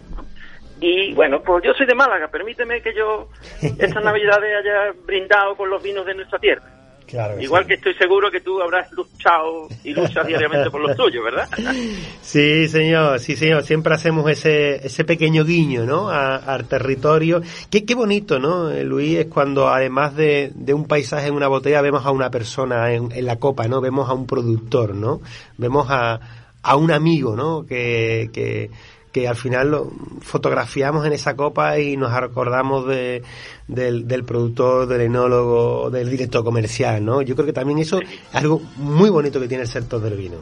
Y 0.81 1.13
bueno, 1.13 1.43
pues 1.43 1.65
yo 1.65 1.75
soy 1.75 1.87
de 1.87 1.95
Málaga, 1.97 2.29
permíteme 2.29 2.81
que 2.81 2.95
yo 2.95 3.29
estas 3.81 4.05
navidades 4.05 4.59
haya 4.61 4.93
brindado 5.05 5.57
con 5.57 5.69
los 5.69 5.83
vinos 5.83 6.07
de 6.07 6.15
nuestra 6.15 6.39
tierra. 6.39 6.63
Claro 7.09 7.37
que 7.39 7.45
Igual 7.45 7.63
sí. 7.65 7.69
que 7.69 7.75
estoy 7.75 7.95
seguro 7.95 8.31
que 8.31 8.41
tú 8.41 8.61
habrás 8.61 8.93
luchado 8.93 9.69
y 9.83 9.95
luchas 9.95 10.27
diariamente 10.27 10.71
por 10.71 10.81
los 10.81 10.97
tuyos, 10.97 11.25
¿verdad? 11.25 11.49
Sí, 12.23 12.69
señor, 12.69 13.19
sí, 13.21 13.35
señor. 13.37 13.63
Siempre 13.65 13.95
hacemos 13.95 14.31
ese, 14.31 14.85
ese 14.87 15.05
pequeño 15.05 15.45
guiño, 15.45 15.85
¿no? 15.87 16.11
A- 16.11 16.37
al 16.37 16.67
territorio. 16.69 17.41
Qué, 17.71 17.85
qué 17.85 17.95
bonito, 17.95 18.39
¿no, 18.39 18.71
eh, 18.71 18.85
Luis? 18.85 19.17
Es 19.19 19.27
cuando 19.27 19.69
además 19.69 20.15
de, 20.15 20.53
de 20.55 20.75
un 20.75 20.85
paisaje 20.87 21.29
en 21.29 21.35
una 21.35 21.49
botella 21.49 21.81
vemos 21.81 22.05
a 22.05 22.11
una 22.11 22.31
persona 22.31 22.93
en, 22.93 23.11
en 23.13 23.25
la 23.27 23.37
copa, 23.37 23.67
¿no? 23.69 23.81
Vemos 23.81 24.09
a 24.11 24.13
un 24.13 24.27
productor, 24.27 24.95
¿no? 24.95 25.21
Vemos 25.57 25.87
a, 25.91 26.21
a 26.63 26.77
un 26.77 26.91
amigo, 26.91 27.35
¿no? 27.35 27.65
Que, 27.67 28.29
que, 28.33 28.71
que 29.19 29.29
al 29.29 29.37
final 29.37 29.71
lo 29.71 29.91
fotografiamos 30.21 31.05
en 31.07 31.13
esa 31.13 31.35
copa 31.35 31.79
y 31.79 31.97
nos 31.97 32.13
acordamos 32.13 32.87
de, 32.87 33.23
del, 33.67 34.07
del 34.07 34.25
productor, 34.25 34.87
del 34.87 35.03
enólogo, 35.03 35.91
del 35.91 36.09
director 36.09 36.45
comercial, 36.45 37.05
¿no? 37.05 37.23
Yo 37.23 37.35
creo 37.35 37.47
que 37.47 37.53
también 37.53 37.79
eso 37.79 38.01
es 38.01 38.35
algo 38.35 38.61
muy 38.77 39.11
bonito 39.11 39.41
que 39.41 39.49
tiene 39.49 39.63
el 39.63 39.69
sector 39.69 40.01
del 40.01 40.17
vino. 40.17 40.39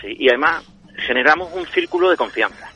Sí, 0.00 0.14
y 0.18 0.28
además 0.28 0.64
generamos 0.96 1.52
un 1.54 1.66
círculo 1.66 2.10
de 2.10 2.16
confianza. 2.16 2.70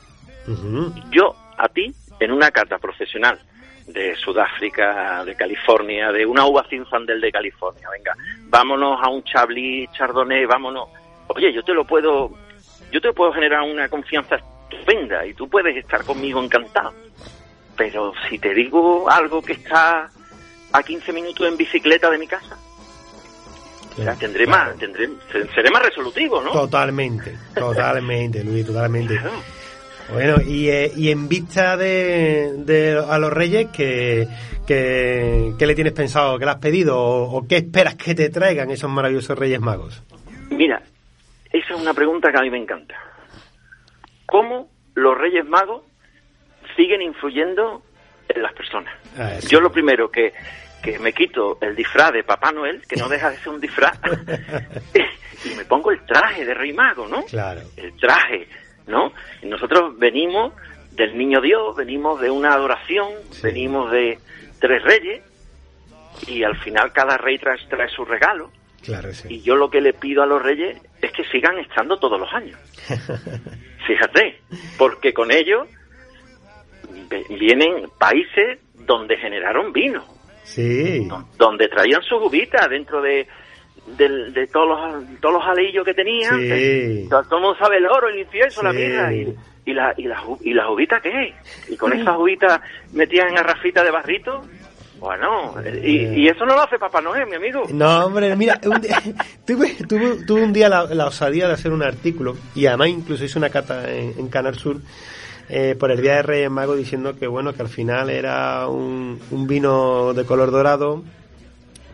Yo, 1.11 1.34
a 1.56 1.68
ti, 1.68 1.94
en 2.20 2.32
una 2.32 2.50
cata 2.50 2.78
profesional 2.78 3.38
de 3.87 4.14
Sudáfrica, 4.16 5.25
de 5.25 5.34
California, 5.34 6.11
de 6.11 6.26
una 6.26 6.46
uva 6.46 6.66
Zinfandel 6.68 7.20
de 7.20 7.30
California, 7.30 7.88
venga, 7.90 8.14
vámonos 8.49 8.99
a 9.02 9.08
un 9.08 9.23
Chablis 9.23 9.90
Chardonnay, 9.92 10.46
vámonos. 10.46 10.88
Oye, 11.28 11.52
yo 11.52 11.62
te 11.62 11.73
lo 11.73 11.84
puedo, 11.84 12.30
yo 12.90 13.00
te 13.00 13.12
puedo 13.12 13.32
generar 13.32 13.62
una 13.62 13.88
confianza 13.88 14.37
estupenda 14.71 15.26
y 15.26 15.35
tú 15.35 15.49
puedes 15.49 15.76
estar 15.76 16.04
conmigo 16.04 16.42
encantado. 16.42 16.92
Pero 17.76 18.12
si 18.28 18.38
te 18.38 18.54
digo 18.54 19.11
algo 19.11 19.42
que 19.42 19.54
está 19.54 20.09
a 20.73 20.83
15 20.83 21.12
minutos 21.12 21.47
en 21.49 21.56
bicicleta 21.56 22.11
de 22.11 22.18
mi 22.18 22.26
casa, 22.26 22.56
o 23.99 24.02
sea, 24.02 24.14
tendré 24.16 24.44
Claro. 24.44 24.71
más, 24.71 24.78
tendré, 24.78 25.09
seré 25.54 25.71
más 25.71 25.83
resolutivo, 25.85 26.40
¿no? 26.40 26.50
Totalmente, 26.52 27.37
totalmente, 27.54 28.42
Luis, 28.44 28.66
totalmente. 28.66 29.14
Claro. 29.16 29.30
Bueno, 30.12 30.37
y, 30.47 30.68
eh, 30.68 30.92
y 30.97 31.11
en 31.11 31.28
vista 31.28 31.76
de, 31.78 32.52
de 32.59 33.02
a 33.09 33.18
los 33.18 33.33
reyes, 33.33 33.68
¿qué, 33.73 34.28
qué, 34.66 35.52
qué 35.59 35.66
le 35.66 35.75
tienes 35.75 35.94
pensado? 35.94 36.38
¿Qué 36.38 36.44
le 36.44 36.50
has 36.50 36.59
pedido? 36.59 36.99
¿O, 36.99 37.38
o 37.38 37.47
qué 37.49 37.56
esperas 37.59 37.94
que 37.94 38.14
te 38.14 38.28
traigan 38.28 38.71
esos 38.71 38.90
maravillosos 38.90 39.38
reyes 39.38 39.61
magos? 39.61 40.02
Mira, 40.50 40.83
esa 41.50 41.75
es 41.75 41.80
una 41.80 41.94
pregunta 41.94 42.30
que 42.30 42.38
a 42.38 42.42
mí 42.42 42.50
me 42.50 42.59
encanta. 42.59 42.94
¿Cómo 44.26 44.69
los 44.95 45.16
Reyes 45.16 45.47
Magos 45.47 45.83
siguen 46.76 47.02
influyendo 47.02 47.83
en 48.28 48.43
las 48.43 48.52
personas? 48.54 48.95
Ah. 49.19 49.38
Yo 49.49 49.61
lo 49.61 49.71
primero 49.71 50.11
que, 50.11 50.33
que 50.83 50.99
me 50.99 51.12
quito 51.12 51.59
el 51.61 51.75
disfraz 51.75 52.12
de 52.12 52.25
Papá 52.25 52.52
Noel, 52.52 52.83
que 52.87 52.97
no 52.97 53.09
deja 53.09 53.31
de 53.31 53.37
ser 53.38 53.49
un 53.50 53.61
disfraz, 53.61 53.99
y 55.45 55.54
me 55.54 55.64
pongo 55.64 55.90
el 55.90 56.04
traje 56.04 56.45
de 56.45 56.54
rey 56.54 56.73
mago, 56.73 57.07
¿no? 57.07 57.25
Claro. 57.25 57.61
El 57.76 57.97
traje, 57.97 58.49
¿no? 58.87 59.12
Y 59.43 59.47
nosotros 59.47 59.99
venimos 59.99 60.52
del 60.93 61.16
niño 61.16 61.40
Dios, 61.40 61.76
venimos 61.76 62.21
de 62.21 62.31
una 62.31 62.54
adoración, 62.54 63.12
venimos 63.43 63.90
de 63.90 64.19
tres 64.61 64.83
reyes, 64.83 65.23
y 66.26 66.43
al 66.43 66.57
final 66.59 66.93
cada 66.93 67.16
rey 67.19 67.38
trae, 67.38 67.59
trae 67.69 67.88
su 67.88 68.04
regalo. 68.04 68.50
Claro, 68.83 69.12
sí. 69.12 69.28
Y 69.31 69.40
yo 69.43 69.57
lo 69.57 69.71
que 69.71 69.81
le 69.81 69.95
pido 69.95 70.23
a 70.23 70.26
los 70.26 70.43
reyes 70.43 70.78
es 71.00 71.12
que 71.12 71.25
sigan 71.25 71.59
estando 71.59 71.99
todos 71.99 72.21
los 72.21 72.33
años. 72.33 72.59
Fíjate, 73.87 74.41
porque 74.79 75.12
con 75.12 75.31
ellos 75.31 75.69
vienen 77.29 77.88
países 77.99 78.59
donde 78.75 79.17
generaron 79.17 79.73
vino. 79.73 80.05
Sí. 80.43 81.09
Donde 81.38 81.69
traían 81.69 82.03
su 82.03 82.17
uvita 82.17 82.69
dentro 82.69 83.00
de, 83.00 83.26
de, 83.87 84.47
todos 84.53 84.69
los 84.69 85.21
todos 85.21 85.35
los 85.35 85.45
alillos 85.45 85.85
que 85.85 85.95
tenían. 85.95 86.38
Sí. 86.41 87.07
Todo, 87.09 87.21
el 87.21 87.43
mundo 87.43 87.57
sabe 87.59 87.79
el 87.79 87.87
oro, 87.87 88.09
el 88.09 88.19
incienso, 88.19 88.62
la 88.62 88.73
mirra 88.73 89.12
y, 89.12 89.35
y, 89.64 89.73
la, 89.73 89.95
y, 89.97 90.05
las 90.05 90.23
y 90.43 90.59
uvitas 90.71 91.03
qué 91.03 91.35
Y 91.69 91.76
con 91.76 91.93
esas 91.93 92.17
uvitas 92.19 92.61
metidas 92.93 93.29
en 93.29 93.37
garrafita 93.37 93.83
de 93.83 93.91
barrito. 93.91 94.43
Bueno, 95.04 95.54
y, 95.82 96.23
y, 96.23 96.28
eso 96.28 96.46
no 96.46 96.54
lo 96.54 96.62
hace 96.62 96.78
Papá 96.78 97.02
Noel, 97.02 97.26
mi 97.26 97.37
amigo. 97.37 97.64
No, 97.75 98.06
hombre, 98.06 98.34
mira, 98.37 98.58
un 98.64 98.80
día, 98.80 99.02
tuve, 99.46 99.75
tuve, 99.87 100.25
tuve, 100.26 100.42
un 100.42 100.50
día 100.50 100.70
la, 100.70 100.87
la, 100.87 101.08
osadía 101.08 101.46
de 101.46 101.52
hacer 101.52 101.73
un 101.73 101.82
artículo 101.82 102.34
y 102.54 102.64
además 102.64 102.88
incluso 102.88 103.23
hice 103.23 103.37
una 103.37 103.50
cata 103.50 103.92
en, 103.92 104.18
en 104.18 104.28
Canal 104.28 104.54
Sur 104.54 104.78
eh, 105.50 105.76
por 105.78 105.90
el 105.90 106.00
Día 106.00 106.14
de 106.14 106.23
Reyes 106.23 106.50
Mago 106.50 106.75
diciendo 106.75 107.18
que 107.18 107.26
bueno, 107.26 107.52
que 107.52 107.61
al 107.61 107.68
final 107.68 108.08
era 108.08 108.66
un, 108.66 109.20
un 109.30 109.46
vino 109.46 110.14
de 110.14 110.25
color 110.25 110.50
dorado 110.50 111.04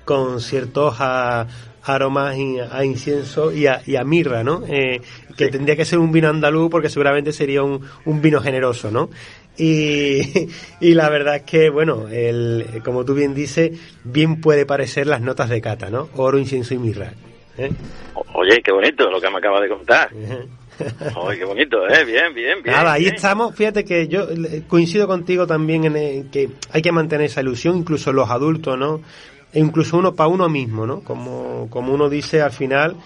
con 0.04 0.40
ciertos 0.40 0.94
a, 1.00 1.48
aromas 1.82 2.36
a 2.70 2.84
incienso 2.84 3.52
y 3.52 3.66
a, 3.66 3.82
y 3.86 3.96
a 3.96 4.04
mirra, 4.04 4.44
¿no? 4.44 4.62
Eh, 4.68 5.00
que 5.36 5.46
sí. 5.46 5.50
tendría 5.50 5.76
que 5.76 5.84
ser 5.84 5.98
un 5.98 6.12
vino 6.12 6.28
andaluz 6.28 6.70
porque 6.70 6.88
seguramente 6.88 7.32
sería 7.32 7.62
un, 7.62 7.84
un 8.04 8.22
vino 8.22 8.40
generoso, 8.40 8.90
¿no? 8.90 9.10
Y, 9.60 10.48
y, 10.80 10.94
la 10.94 11.10
verdad 11.10 11.36
es 11.36 11.42
que, 11.42 11.68
bueno, 11.68 12.08
el, 12.08 12.80
como 12.82 13.04
tú 13.04 13.14
bien 13.14 13.34
dices, 13.34 13.78
bien 14.04 14.40
puede 14.40 14.64
parecer 14.64 15.06
las 15.06 15.20
notas 15.20 15.50
de 15.50 15.60
cata, 15.60 15.90
¿no? 15.90 16.08
Oro, 16.16 16.38
incienso 16.38 16.72
y 16.72 16.78
mirra. 16.78 17.12
¿eh? 17.58 17.70
Oye, 18.34 18.62
qué 18.64 18.72
bonito 18.72 19.10
lo 19.10 19.20
que 19.20 19.28
me 19.30 19.36
acaba 19.36 19.60
de 19.60 19.68
contar. 19.68 20.10
Oye, 21.16 21.38
qué 21.38 21.44
bonito, 21.44 21.86
¿eh? 21.86 22.04
Bien, 22.06 22.32
bien, 22.32 22.62
bien. 22.62 22.74
Nada, 22.74 22.94
ahí 22.94 23.02
bien. 23.02 23.16
estamos. 23.16 23.54
Fíjate 23.54 23.84
que 23.84 24.08
yo 24.08 24.28
coincido 24.66 25.06
contigo 25.06 25.46
también 25.46 25.84
en 25.84 25.96
el, 25.96 26.30
que 26.30 26.48
hay 26.72 26.80
que 26.80 26.90
mantener 26.92 27.26
esa 27.26 27.42
ilusión, 27.42 27.76
incluso 27.76 28.14
los 28.14 28.30
adultos, 28.30 28.78
¿no? 28.78 29.02
E 29.52 29.58
incluso 29.58 29.98
uno 29.98 30.14
para 30.14 30.28
uno 30.28 30.48
mismo, 30.48 30.86
¿no? 30.86 31.02
Como, 31.02 31.68
como 31.68 31.92
uno 31.92 32.08
dice 32.08 32.40
al 32.40 32.52
final, 32.52 32.96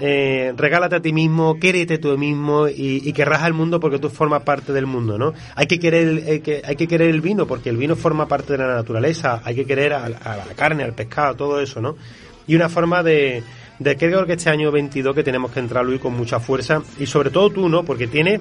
eh, 0.00 0.54
regálate 0.56 0.96
a 0.96 1.02
ti 1.02 1.12
mismo, 1.12 1.58
quérete 1.58 1.98
tú 1.98 2.16
mismo 2.16 2.66
y, 2.68 3.12
querrás 3.12 3.42
al 3.42 3.52
mundo 3.52 3.78
porque 3.78 3.98
tú 3.98 4.08
formas 4.08 4.42
parte 4.42 4.72
del 4.72 4.86
mundo, 4.86 5.18
¿no? 5.18 5.34
Hay 5.54 5.66
que 5.66 5.78
querer, 5.78 6.22
eh, 6.26 6.40
que, 6.40 6.62
hay 6.64 6.76
que 6.76 6.88
querer 6.88 7.10
el 7.10 7.20
vino 7.20 7.46
porque 7.46 7.68
el 7.68 7.76
vino 7.76 7.94
forma 7.94 8.26
parte 8.26 8.52
de 8.54 8.58
la 8.58 8.74
naturaleza, 8.74 9.42
hay 9.44 9.54
que 9.54 9.66
querer 9.66 9.92
a, 9.92 10.08
la 10.08 10.54
carne, 10.56 10.84
al 10.84 10.94
pescado, 10.94 11.34
todo 11.36 11.60
eso, 11.60 11.80
¿no? 11.80 11.96
Y 12.46 12.56
una 12.56 12.68
forma 12.68 13.02
de, 13.02 13.42
de 13.78 13.96
creo 13.96 14.24
que 14.26 14.32
este 14.32 14.50
año 14.50 14.72
22 14.72 15.14
que 15.14 15.22
tenemos 15.22 15.52
que 15.52 15.60
entrar, 15.60 15.84
Luis, 15.84 16.00
con 16.00 16.14
mucha 16.14 16.40
fuerza 16.40 16.82
y 16.98 17.06
sobre 17.06 17.30
todo 17.30 17.50
tú, 17.50 17.68
¿no? 17.68 17.84
Porque 17.84 18.06
tienes, 18.06 18.40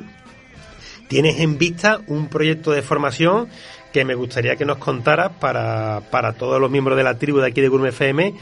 tienes 1.10 1.40
en 1.40 1.58
vista 1.58 2.00
un 2.08 2.28
proyecto 2.28 2.72
de 2.72 2.82
formación 2.82 3.50
que 3.92 4.06
me 4.06 4.16
gustaría 4.16 4.56
que 4.56 4.64
nos 4.64 4.78
contaras 4.78 5.34
para, 5.40 6.02
para 6.10 6.32
todos 6.32 6.62
los 6.62 6.72
miembros 6.72 6.98
de 6.98 7.04
la 7.04 7.18
tribu 7.18 7.40
de 7.40 7.48
aquí 7.48 7.60
de 7.60 7.68
Gourmet 7.68 7.90
FM 7.90 8.34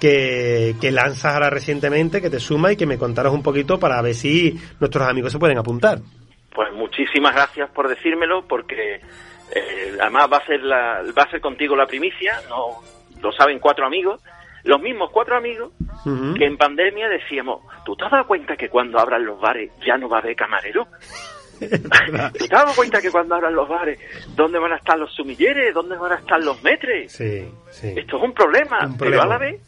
que, 0.00 0.74
que 0.80 0.90
lanzas 0.90 1.34
ahora 1.34 1.50
recientemente, 1.50 2.20
que 2.20 2.30
te 2.30 2.40
suma 2.40 2.72
y 2.72 2.76
que 2.76 2.86
me 2.86 2.98
contaras 2.98 3.32
un 3.32 3.42
poquito 3.42 3.78
para 3.78 4.00
ver 4.02 4.14
si 4.14 4.58
nuestros 4.80 5.06
amigos 5.08 5.32
se 5.32 5.38
pueden 5.38 5.58
apuntar. 5.58 5.98
Pues 6.54 6.72
muchísimas 6.74 7.34
gracias 7.34 7.70
por 7.70 7.88
decírmelo, 7.88 8.46
porque 8.48 8.96
eh, 9.54 9.96
además 10.00 10.28
va 10.32 10.38
a 10.38 10.46
ser 10.46 10.60
la, 10.62 11.02
va 11.16 11.22
a 11.22 11.30
ser 11.30 11.40
contigo 11.40 11.76
la 11.76 11.86
primicia, 11.86 12.40
no 12.48 12.80
lo 13.20 13.32
saben 13.32 13.58
cuatro 13.58 13.86
amigos, 13.86 14.20
los 14.64 14.80
mismos 14.80 15.10
cuatro 15.12 15.36
amigos 15.36 15.72
uh 16.04 16.08
-huh. 16.08 16.38
que 16.38 16.44
en 16.46 16.56
pandemia 16.56 17.08
decíamos, 17.08 17.62
¿tú 17.84 17.94
te 17.96 18.04
has 18.04 18.10
dado 18.10 18.26
cuenta 18.26 18.56
que 18.56 18.68
cuando 18.68 18.98
abran 18.98 19.24
los 19.24 19.40
bares 19.40 19.70
ya 19.86 19.96
no 19.96 20.08
va 20.08 20.18
a 20.18 20.20
haber 20.20 20.34
camarero? 20.36 20.86
¿Tú 21.60 22.46
te 22.46 22.54
has 22.56 22.64
dado 22.64 22.74
cuenta 22.74 23.02
que 23.02 23.10
cuando 23.10 23.34
abran 23.34 23.54
los 23.54 23.68
bares, 23.68 23.98
¿dónde 24.34 24.58
van 24.58 24.72
a 24.72 24.76
estar 24.76 24.98
los 24.98 25.12
sumilleres? 25.14 25.74
¿Dónde 25.74 25.96
van 25.96 26.12
a 26.12 26.16
estar 26.16 26.42
los 26.42 26.62
metres? 26.62 27.12
Sí, 27.12 27.46
sí. 27.70 27.92
Esto 27.96 28.16
es 28.16 28.22
un 28.22 28.32
problema, 28.32 28.78
Un 28.86 28.96
pero 28.96 29.10
problema. 29.10 29.22
a 29.24 29.26
la 29.26 29.38
vez 29.38 29.60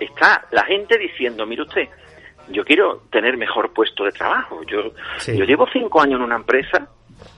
está 0.00 0.46
la 0.50 0.64
gente 0.64 0.98
diciendo, 0.98 1.46
mire 1.46 1.62
usted, 1.62 1.88
yo 2.48 2.64
quiero 2.64 3.02
tener 3.10 3.36
mejor 3.36 3.72
puesto 3.72 4.04
de 4.04 4.12
trabajo. 4.12 4.62
Yo, 4.64 4.92
Sí. 5.18 5.36
yo 5.36 5.44
llevo 5.44 5.66
cinco 5.72 6.00
años 6.00 6.18
en 6.18 6.24
una 6.24 6.36
empresa 6.36 6.86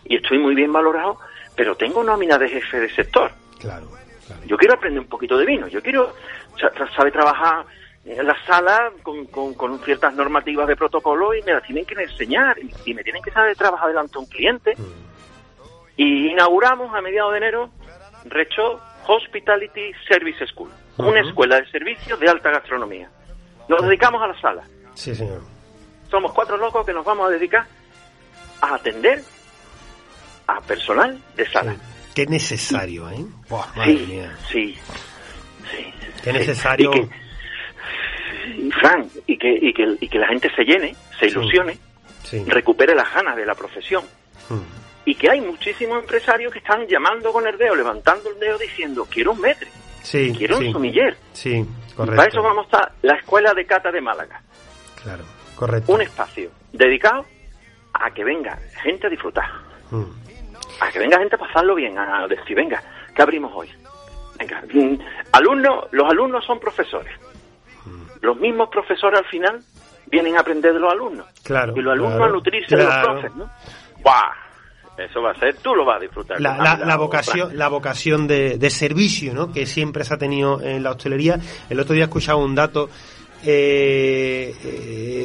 y 0.05 0.17
estoy 0.17 0.39
muy 0.39 0.55
bien 0.55 0.73
valorado, 0.73 1.19
pero 1.57 1.77
tengo 1.77 2.03
nómina 2.03 2.39
de 2.39 2.49
jefe 2.49 2.81
de 2.81 2.91
sector. 2.95 3.31
Claro, 3.61 3.87
claro. 4.27 4.43
Yo 4.47 4.57
quiero 4.57 4.75
aprender 4.75 5.01
un 5.01 5.09
poquito 5.09 5.37
de 5.37 5.47
vino. 5.47 5.69
Yo 5.69 5.83
quiero 5.83 6.15
sa- 6.59 6.73
tra- 6.73 6.95
saber 6.97 7.13
trabajar 7.13 7.65
en 8.07 8.27
la 8.27 8.37
sala 8.45 8.93
con, 9.03 9.27
con- 9.27 9.55
con 9.55 9.79
ciertas 9.81 10.15
normativas 10.15 10.67
de 10.69 10.77
protocolo 10.77 11.35
y 11.35 11.43
me 11.43 11.53
las 11.53 11.63
tienen 11.63 11.85
que 11.87 11.95
enseñar 11.95 12.59
y, 12.59 12.71
y 12.91 12.95
me 12.95 13.03
tienen 13.03 13.23
que 13.23 13.31
saber 13.31 13.57
trabajar 13.57 13.89
delante 13.89 14.13
de 14.15 14.19
un 14.19 14.27
cliente. 14.27 14.75
Y 15.97 16.29
inauguramos 16.31 16.95
a 16.95 17.01
mediados 17.01 17.33
de 17.33 17.39
enero 17.39 17.71
Recho 18.25 18.81
Hospitality 19.07 19.93
Service 20.09 20.45
School, 20.49 20.71
una 20.99 21.21
escuela 21.21 21.61
de 21.61 21.71
servicios 21.71 22.19
de 22.21 22.29
alta 22.29 22.51
gastronomía. 22.51 23.09
Nos 23.69 23.83
dedicamos 23.83 24.23
a 24.23 24.27
la 24.29 24.41
sala. 24.41 24.63
Sí, 24.95 25.15
señor. 25.15 25.43
Somos 26.11 26.33
cuatro 26.33 26.57
locos 26.57 26.85
que 26.87 26.93
nos 26.93 27.05
vamos 27.05 27.27
a 27.27 27.31
dedicar 27.31 27.67
a 28.61 28.75
atender 28.75 29.23
a 30.47 30.61
personal 30.61 31.19
de 31.37 31.51
sala. 31.51 31.73
Sí. 31.73 31.79
Qué 32.15 32.27
necesario, 32.27 33.11
¿eh? 33.11 33.25
Buah, 33.49 33.67
madre 33.75 33.97
Sí, 33.97 34.07
mía. 34.07 34.37
sí, 34.51 34.79
sí. 35.71 35.95
Qué 36.23 36.33
necesario. 36.33 36.91
Y 36.91 37.01
que, 37.01 37.09
y, 38.59 38.71
Fran, 38.71 39.09
y 39.27 39.37
que, 39.39 39.53
y, 39.61 39.73
que, 39.73 39.97
y 40.01 40.09
que 40.09 40.19
la 40.19 40.29
gente 40.29 40.51
se 40.55 40.63
llene, 40.65 40.95
se 41.19 41.27
ilusione, 41.27 41.79
Sí. 42.23 42.43
recupere 42.47 42.95
las 42.95 43.13
ganas 43.13 43.37
de 43.37 43.45
la 43.45 43.55
profesión. 43.55 44.05
Mm. 44.49 44.61
Y 45.07 45.15
que 45.17 45.31
hay 45.31 45.41
muchísimos 45.41 45.99
empresarios 46.01 46.53
que 46.53 46.61
están 46.61 46.87
llamando 46.87 47.33
con 47.33 47.47
el 47.47 47.59
dedo, 47.59 47.75
levantando 47.75 48.31
el 48.31 48.39
dedo 48.39 48.57
diciendo, 48.57 49.07
quiero 49.11 49.33
un 49.33 49.41
metre, 49.41 49.69
Sí, 50.05 50.33
quiero 50.37 50.59
sí. 50.59 50.67
un 50.67 50.73
sumiller. 50.75 51.17
Sí, 51.33 51.67
Y 51.67 51.95
para 51.95 52.27
eso 52.27 52.43
vamos 52.43 52.67
a 52.73 52.93
la 53.03 53.17
Escuela 53.17 53.53
de 53.55 53.65
Cata 53.65 53.91
de 53.91 54.01
Málaga. 54.01 54.41
Claro, 55.03 55.25
correcto. 55.57 55.93
Un 55.93 56.03
espacio 56.03 56.51
dedicado 56.73 57.25
a 57.95 58.11
que 58.11 58.23
venga 58.23 58.59
gente 58.83 59.07
a 59.07 59.11
disfrutar. 59.11 59.51
Mm. 59.91 60.05
a 60.81 60.91
que 60.91 60.99
venga 60.99 61.19
gente 61.19 61.37
a 61.37 61.39
pasarlo 61.39 61.75
bien, 61.75 61.99
a 61.99 62.27
decir, 62.27 62.57
venga, 62.57 62.83
¿qué 63.15 63.23
abrimos 63.23 63.53
hoy? 63.55 63.71
Venga, 64.39 64.63
mm, 64.73 64.99
alumnos, 65.33 65.87
los 65.93 66.11
alumnos 66.11 66.45
son 66.45 66.59
profesores. 66.59 67.13
Los 68.21 68.39
mismos 68.39 68.71
profesores 68.71 69.21
al 69.21 69.27
final 69.27 69.61
vienen 70.07 70.37
a 70.37 70.41
aprender 70.41 70.73
de 70.73 70.81
los 70.81 70.93
alumnos. 70.93 71.27
Claro, 71.43 71.75
Y 71.77 71.83
los 71.83 71.93
alumnos 71.93 72.17
claro, 72.17 72.33
a 72.33 72.35
nutrirse 72.37 72.77
de 72.77 72.85
los 72.85 72.95
profes, 72.97 73.35
¿no? 73.37 73.51
¡Buah! 74.03 74.44
Eso 74.97 75.21
va 75.21 75.33
a 75.33 75.39
ser, 75.41 75.57
tú 75.57 75.75
lo 75.75 75.85
vas 75.85 75.97
a 75.97 76.01
disfrutar. 76.01 76.41
La, 76.41 76.97
vocación, 76.97 77.59
la 77.59 77.69
vocación 77.69 78.27
de, 78.29 78.59
de 78.59 78.71
servicio, 78.71 79.35
¿no? 79.35 79.51
Que 79.53 79.67
siempre 79.67 80.05
se 80.05 80.15
ha 80.15 80.19
tenido 80.19 80.61
en 80.63 80.83
la 80.85 80.93
hostelería. 80.93 81.39
El 81.69 81.81
otro 81.81 81.95
día 81.95 82.05
escuchaba 82.05 82.39
un 82.39 82.55
dato, 82.55 82.89
eh, 83.45 84.55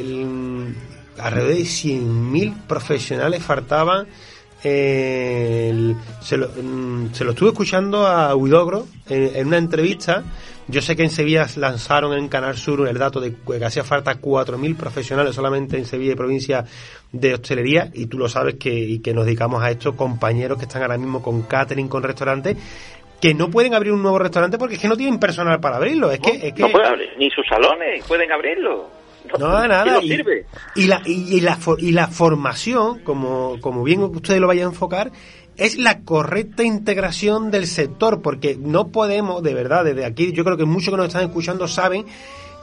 el- 0.00 0.74
alrededor 1.18 1.54
de 1.54 1.64
100.000 1.64 2.54
profesionales 2.66 3.42
faltaban. 3.42 4.06
eh, 4.62 5.68
el- 5.70 5.96
se, 6.20 6.36
lo, 6.36 6.48
mm, 6.48 7.14
se 7.14 7.24
lo 7.24 7.30
estuve 7.30 7.48
escuchando 7.48 8.06
a 8.06 8.34
Huidogro 8.34 8.86
en, 9.08 9.34
en 9.34 9.46
una 9.46 9.56
entrevista. 9.56 10.22
Yo 10.70 10.80
sé 10.80 10.94
que 10.94 11.02
en 11.02 11.10
Sevilla 11.10 11.46
lanzaron 11.56 12.16
en 12.16 12.28
Canal 12.28 12.56
Sur 12.56 12.86
el 12.86 12.96
dato 12.96 13.20
de 13.20 13.34
que 13.34 13.64
hacía 13.64 13.82
falta 13.82 14.20
4.000 14.20 14.76
profesionales 14.76 15.34
solamente 15.34 15.76
en 15.76 15.84
Sevilla 15.84 16.12
y 16.12 16.16
provincia 16.16 16.64
de 17.10 17.34
hostelería 17.34 17.90
y 17.92 18.06
tú 18.06 18.18
lo 18.18 18.28
sabes 18.28 18.54
que, 18.54 18.70
y 18.70 19.00
que 19.00 19.12
nos 19.12 19.24
dedicamos 19.24 19.62
a 19.62 19.70
esto, 19.70 19.96
compañeros 19.96 20.58
que 20.58 20.66
están 20.66 20.82
ahora 20.82 20.96
mismo 20.96 21.22
con 21.22 21.42
catering, 21.42 21.88
con 21.88 22.02
restaurantes, 22.04 22.56
que 23.20 23.34
no 23.34 23.50
pueden 23.50 23.74
abrir 23.74 23.92
un 23.92 24.02
nuevo 24.02 24.18
restaurante 24.18 24.58
porque 24.58 24.76
es 24.76 24.80
que 24.80 24.88
no 24.88 24.96
tienen 24.96 25.18
personal 25.18 25.60
para 25.60 25.76
abrirlo. 25.76 26.10
Es 26.10 26.20
que, 26.20 26.30
es 26.30 26.54
que 26.54 26.62
No 26.62 26.70
puede 26.70 26.86
abrir, 26.86 27.10
ni 27.18 27.28
sus 27.30 27.46
salones 27.46 28.04
pueden 28.06 28.30
abrirlo. 28.30 28.88
no, 29.38 29.66
nada. 29.66 29.98
Y 30.02 30.08
sirve. 30.08 30.46
y 30.76 30.86
la, 30.86 31.02
y, 31.04 31.36
y 31.36 31.40
la, 31.40 31.58
y 31.78 31.92
la 31.92 32.06
formación, 32.06 33.00
como, 33.00 33.60
como 33.60 33.82
bien 33.82 34.02
ustedes 34.02 34.40
lo 34.40 34.46
vayan 34.46 34.66
a 34.66 34.70
enfocar, 34.70 35.10
es 35.60 35.78
la 35.78 36.00
correcta 36.00 36.64
integración 36.64 37.50
del 37.50 37.66
sector, 37.66 38.22
porque 38.22 38.56
no 38.58 38.88
podemos, 38.88 39.42
de 39.42 39.54
verdad, 39.54 39.84
desde 39.84 40.06
aquí, 40.06 40.32
yo 40.32 40.42
creo 40.42 40.56
que 40.56 40.64
muchos 40.64 40.90
que 40.90 40.96
nos 40.96 41.08
están 41.08 41.24
escuchando 41.24 41.68
saben 41.68 42.06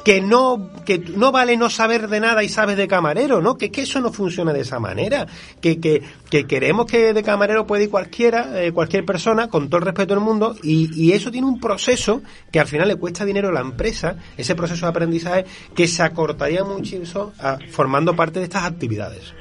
que 0.04 0.22
no 0.22 0.72
que 0.86 1.00
no 1.00 1.32
vale 1.32 1.58
no 1.58 1.70
saber 1.70 2.08
de 2.08 2.20
nada 2.22 2.44
y 2.44 2.50
sabes 2.50 2.78
de 2.78 2.88
camarero, 2.88 3.42
¿no? 3.42 3.58
Que, 3.58 3.70
eso 3.76 4.00
no 4.00 4.12
funciona 4.12 4.52
de 4.54 4.62
esa 4.62 4.80
manera, 4.80 5.28
que, 5.62 5.80
que, 5.80 6.02
que 6.32 6.48
queremos 6.48 6.88
que 6.88 7.14
de 7.14 7.24
camarero 7.24 7.68
puede 7.68 7.84
ir 7.84 7.90
cualquiera, 7.92 8.64
eh, 8.64 8.72
cualquier 8.72 9.06
persona, 9.06 9.48
con 9.48 9.70
todo 9.70 9.80
el 9.80 9.86
respeto 9.86 10.16
del 10.16 10.24
mundo, 10.24 10.56
y, 10.64 10.90
y 10.96 11.12
eso 11.12 11.30
tiene 11.30 11.46
un 11.46 11.60
proceso 11.60 12.22
que 12.52 12.60
al 12.60 12.68
final 12.68 12.88
le 12.88 12.96
cuesta 12.96 13.26
dinero 13.26 13.50
a 13.50 13.52
la 13.52 13.60
empresa, 13.60 14.16
ese 14.38 14.56
proceso 14.56 14.86
de 14.86 14.90
aprendizaje, 14.90 15.46
que 15.76 15.88
se 15.88 16.02
acortaría 16.02 16.64
muchísimo 16.64 17.34
a, 17.40 17.60
formando 17.70 18.16
parte 18.16 18.40
de 18.40 18.46
estas 18.46 18.64
actividades. 18.64 19.34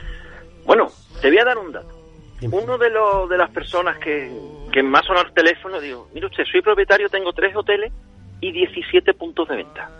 Bueno, 0.66 0.88
te 1.22 1.28
voy 1.28 1.38
a 1.38 1.44
dar 1.44 1.58
un 1.58 1.72
dato. 1.72 1.95
Uno 2.42 2.78
de, 2.78 2.90
los, 2.90 3.28
de 3.28 3.38
las 3.38 3.50
personas 3.50 3.98
que, 3.98 4.30
que 4.72 4.82
más 4.82 5.06
sonó 5.06 5.22
el 5.22 5.32
teléfono, 5.32 5.80
digo, 5.80 6.08
mire 6.12 6.26
usted, 6.26 6.44
soy 6.44 6.60
propietario, 6.60 7.08
tengo 7.08 7.32
tres 7.32 7.56
hoteles 7.56 7.92
y 8.40 8.52
17 8.52 9.14
puntos 9.14 9.48
de 9.48 9.56
venta. 9.56 9.90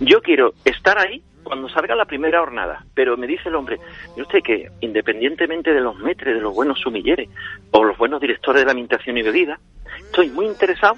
Yo 0.00 0.22
quiero 0.22 0.54
estar 0.64 0.98
ahí 0.98 1.22
cuando 1.42 1.68
salga 1.68 1.94
la 1.94 2.04
primera 2.04 2.40
jornada, 2.40 2.84
pero 2.94 3.16
me 3.16 3.26
dice 3.26 3.48
el 3.48 3.54
hombre, 3.54 3.78
mire 4.10 4.22
usted 4.22 4.42
que 4.42 4.70
independientemente 4.80 5.72
de 5.72 5.80
los 5.80 5.96
metres, 5.98 6.34
de 6.34 6.40
los 6.40 6.54
buenos 6.54 6.80
sumilleres 6.80 7.28
o 7.70 7.84
los 7.84 7.96
buenos 7.98 8.20
directores 8.20 8.62
de 8.62 8.66
la 8.66 8.72
alimentación 8.72 9.18
y 9.18 9.22
bebida, 9.22 9.60
estoy 9.98 10.30
muy 10.30 10.46
interesado 10.46 10.96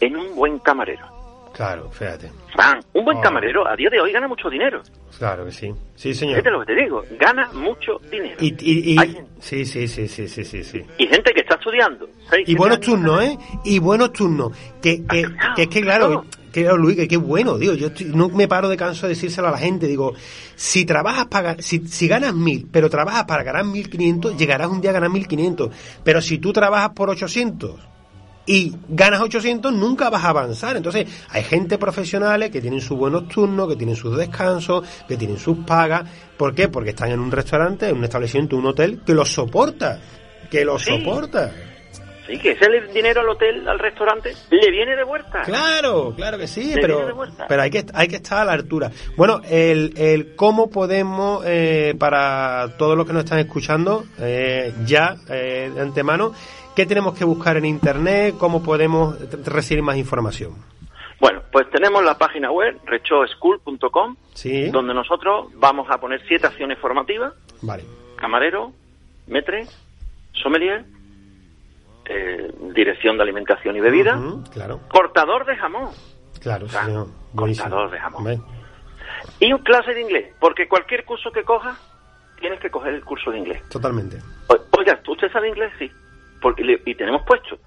en 0.00 0.16
un 0.16 0.34
buen 0.36 0.58
camarero. 0.60 1.17
Claro, 1.58 1.90
fíjate. 1.90 2.30
Fran, 2.54 2.78
un 2.92 3.04
buen 3.04 3.18
Oh. 3.18 3.20
camarero 3.20 3.66
a 3.66 3.74
día 3.74 3.90
de 3.90 4.00
hoy 4.00 4.12
gana 4.12 4.28
mucho 4.28 4.48
dinero. 4.48 4.80
Claro 5.18 5.44
que 5.44 5.50
sí. 5.50 5.74
Sí, 5.96 6.14
señor. 6.14 6.36
Fíjate 6.36 6.50
lo 6.52 6.60
que 6.60 6.66
te 6.72 6.80
digo, 6.82 7.02
gana 7.18 7.50
mucho 7.52 7.98
dinero. 8.08 8.36
Y, 8.38 8.54
y, 8.60 8.92
y- 8.94 8.98
Hay 9.00 9.12
gente- 9.12 9.30
sí, 9.40 9.64
sí, 9.66 9.88
sí, 9.88 10.06
sí, 10.06 10.28
sí, 10.28 10.44
sí, 10.44 10.62
sí. 10.62 10.82
y 10.98 11.06
gente 11.08 11.32
que 11.34 11.40
está 11.40 11.56
estudiando. 11.56 12.08
Y 12.46 12.54
buenos 12.54 12.78
turnos. 12.78 13.24
¿eh? 13.24 13.36
Y 13.64 13.80
buenos 13.80 14.12
turnos. 14.12 14.52
Que, 14.80 15.04
que, 15.04 15.24
que 15.56 15.62
es 15.64 15.68
que, 15.68 15.80
claro, 15.80 16.24
que 16.52 16.62
claro, 16.62 16.76
Luis, 16.76 16.94
que 16.94 17.08
qué 17.08 17.16
bueno, 17.16 17.58
digo, 17.58 17.74
yo 17.74 17.88
estoy- 17.88 18.06
no 18.14 18.28
me 18.28 18.46
paro 18.46 18.68
de 18.68 18.76
canso 18.76 19.08
de 19.08 19.14
decírselo 19.14 19.48
a 19.48 19.50
la 19.50 19.58
gente, 19.58 19.88
digo, 19.88 20.14
si 20.54 20.84
trabajas 20.84 21.26
para, 21.26 21.56
si, 21.60 21.80
si 21.88 22.06
ganas 22.06 22.34
mil, 22.36 22.68
pero 22.70 22.88
trabajas 22.88 23.24
para 23.24 23.42
ganar 23.42 23.64
mil 23.64 23.90
quinientos, 23.90 24.36
llegarás 24.36 24.68
un 24.68 24.80
día 24.80 24.90
a 24.90 24.94
ganar 24.94 25.10
mil 25.10 25.26
quinientos. 25.26 25.70
Pero 26.04 26.22
si 26.22 26.38
tú 26.38 26.52
trabajas 26.52 26.90
por 26.90 27.10
ochocientos 27.10 27.80
y 28.48 28.74
ganas 28.88 29.20
800, 29.20 29.72
nunca 29.74 30.08
vas 30.08 30.24
a 30.24 30.30
avanzar. 30.30 30.74
Entonces, 30.76 31.06
hay 31.28 31.42
gente 31.44 31.76
profesionales 31.76 32.50
que 32.50 32.62
tienen 32.62 32.80
sus 32.80 32.96
buenos 32.96 33.28
turnos, 33.28 33.68
que 33.68 33.76
tienen 33.76 33.94
sus 33.94 34.16
descansos, 34.16 34.82
que 35.06 35.18
tienen 35.18 35.36
sus 35.38 35.58
pagas. 35.58 36.08
¿Por 36.36 36.54
qué? 36.54 36.68
Porque 36.68 36.90
están 36.90 37.10
en 37.10 37.20
un 37.20 37.30
restaurante, 37.30 37.90
en 37.90 37.98
un 37.98 38.04
establecimiento, 38.04 38.56
un 38.56 38.64
hotel 38.66 39.00
que 39.04 39.12
los 39.12 39.30
soporta, 39.30 40.00
que 40.50 40.64
los 40.64 40.82
Sí. 40.82 40.90
soporta. 40.90 41.52
Sí, 42.28 42.38
que 42.38 42.50
ese 42.50 42.66
dinero 42.92 43.22
al 43.22 43.28
hotel, 43.30 43.66
al 43.66 43.78
restaurante, 43.78 44.34
le 44.50 44.70
viene 44.70 44.94
de 44.94 45.02
vuelta. 45.02 45.42
Claro, 45.42 46.12
claro 46.14 46.36
que 46.36 46.46
sí, 46.46 46.74
Le 46.74 46.80
pero, 46.80 47.08
pero 47.48 47.62
hay 47.62 47.70
que 47.70 47.86
hay 47.94 48.06
que 48.06 48.16
estar 48.16 48.40
a 48.40 48.44
la 48.44 48.52
altura. 48.52 48.90
Bueno, 49.16 49.40
el, 49.48 49.94
el 49.96 50.36
cómo 50.36 50.70
podemos, 50.70 51.42
eh, 51.46 51.94
para 51.98 52.76
todos 52.76 52.96
los 52.98 53.06
que 53.06 53.14
nos 53.14 53.24
están 53.24 53.38
escuchando, 53.38 54.04
eh, 54.20 54.74
ya 54.84 55.16
eh, 55.30 55.72
de 55.74 55.80
antemano, 55.80 56.32
¿qué 56.76 56.84
tenemos 56.84 57.16
que 57.18 57.24
buscar 57.24 57.56
en 57.56 57.64
Internet? 57.64 58.34
¿Cómo 58.38 58.62
podemos 58.62 59.16
recibir 59.46 59.82
más 59.82 59.96
información? 59.96 60.52
Bueno, 61.20 61.40
pues 61.50 61.68
tenemos 61.70 62.04
la 62.04 62.16
página 62.18 62.52
web, 62.52 62.78
rechoschool.com, 62.84 64.16
Sí, 64.34 64.68
donde 64.70 64.92
nosotros 64.94 65.46
vamos 65.54 65.88
a 65.90 65.98
poner 65.98 66.20
siete 66.28 66.46
acciones 66.46 66.78
formativas, 66.78 67.32
vale. 67.62 67.84
camarero, 68.16 68.72
metre, 69.26 69.66
sommelier, 70.34 70.84
eh, 72.08 72.50
dirección 72.74 73.16
de 73.16 73.22
alimentación 73.22 73.76
y 73.76 73.80
bebida, 73.80 74.18
claro, 74.52 74.80
cortador 74.88 75.44
de 75.46 75.56
jamón 75.56 75.90
claro, 76.40 76.68
señor. 76.68 77.08
Cortador 77.34 77.90
de 77.90 77.98
jamón. 77.98 78.44
Y 79.40 79.52
un 79.52 79.58
clase 79.62 79.92
de 79.94 80.00
inglés, 80.00 80.34
porque 80.40 80.68
cualquier 80.68 81.04
curso 81.04 81.30
que 81.32 81.44
cojas, 81.44 81.76
tienes 82.40 82.60
que 82.60 82.70
coger 82.70 82.94
el 82.94 83.04
curso 83.04 83.30
de 83.30 83.38
inglés. 83.38 83.62
Totalmente. 83.68 84.18
Oiga, 84.78 85.00
¿usted 85.06 85.30
sabe 85.32 85.48
inglés? 85.48 85.72
Sí. 85.78 85.90
Porque 86.40 86.62
le- 86.64 86.80
y 86.86 86.94
tenemos 86.94 87.22
puesto. 87.26 87.58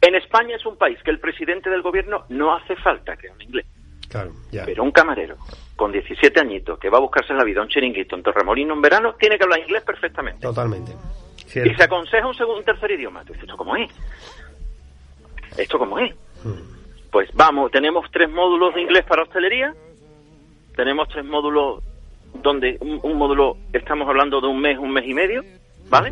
En 0.00 0.14
España 0.14 0.54
es 0.56 0.64
un 0.66 0.76
país 0.76 0.98
que 1.02 1.10
el 1.10 1.18
presidente 1.18 1.70
del 1.70 1.82
gobierno 1.82 2.24
no 2.28 2.54
hace 2.54 2.76
falta 2.76 3.16
que 3.16 3.30
hable 3.30 3.44
inglés. 3.44 3.66
Claro, 4.08 4.32
ya. 4.52 4.64
Pero 4.64 4.82
un 4.84 4.92
camarero 4.92 5.36
con 5.76 5.90
17 5.92 6.38
añitos 6.40 6.78
que 6.78 6.88
va 6.90 6.98
a 6.98 7.00
buscarse 7.00 7.32
la 7.34 7.44
vida 7.44 7.62
un 7.62 7.68
chiringuito 7.68 8.16
en 8.16 8.22
Torremolino 8.22 8.74
en 8.74 8.80
verano 8.82 9.14
tiene 9.18 9.36
que 9.38 9.44
hablar 9.44 9.60
inglés 9.60 9.82
perfectamente. 9.82 10.40
Totalmente. 10.42 10.92
Y 11.66 11.74
se 11.74 11.82
aconseja 11.84 12.26
un 12.26 12.34
segundo, 12.34 12.58
un 12.58 12.64
tercer 12.64 12.90
idioma. 12.92 13.20
Tú 13.24 13.32
dices, 13.32 13.44
¿esto 13.44 13.56
cómo 13.56 13.76
es? 13.76 13.90
¿Esto 15.56 15.78
cómo 15.78 15.98
es? 15.98 16.14
Mm, 16.44 17.08
Pues 17.10 17.30
vamos, 17.34 17.70
tenemos 17.70 18.10
tres 18.10 18.28
módulos 18.30 18.74
de 18.74 18.82
inglés 18.82 19.04
para 19.04 19.22
hostelería. 19.22 19.74
Tenemos 20.76 21.08
tres 21.08 21.24
módulos 21.24 21.82
donde 22.42 22.76
un, 22.80 23.00
un 23.02 23.16
módulo 23.18 23.56
estamos 23.72 24.06
hablando 24.08 24.40
de 24.40 24.46
un 24.46 24.60
mes, 24.60 24.78
un 24.78 24.92
mes 24.92 25.04
y 25.06 25.14
medio, 25.14 25.42
¿vale? 25.88 26.10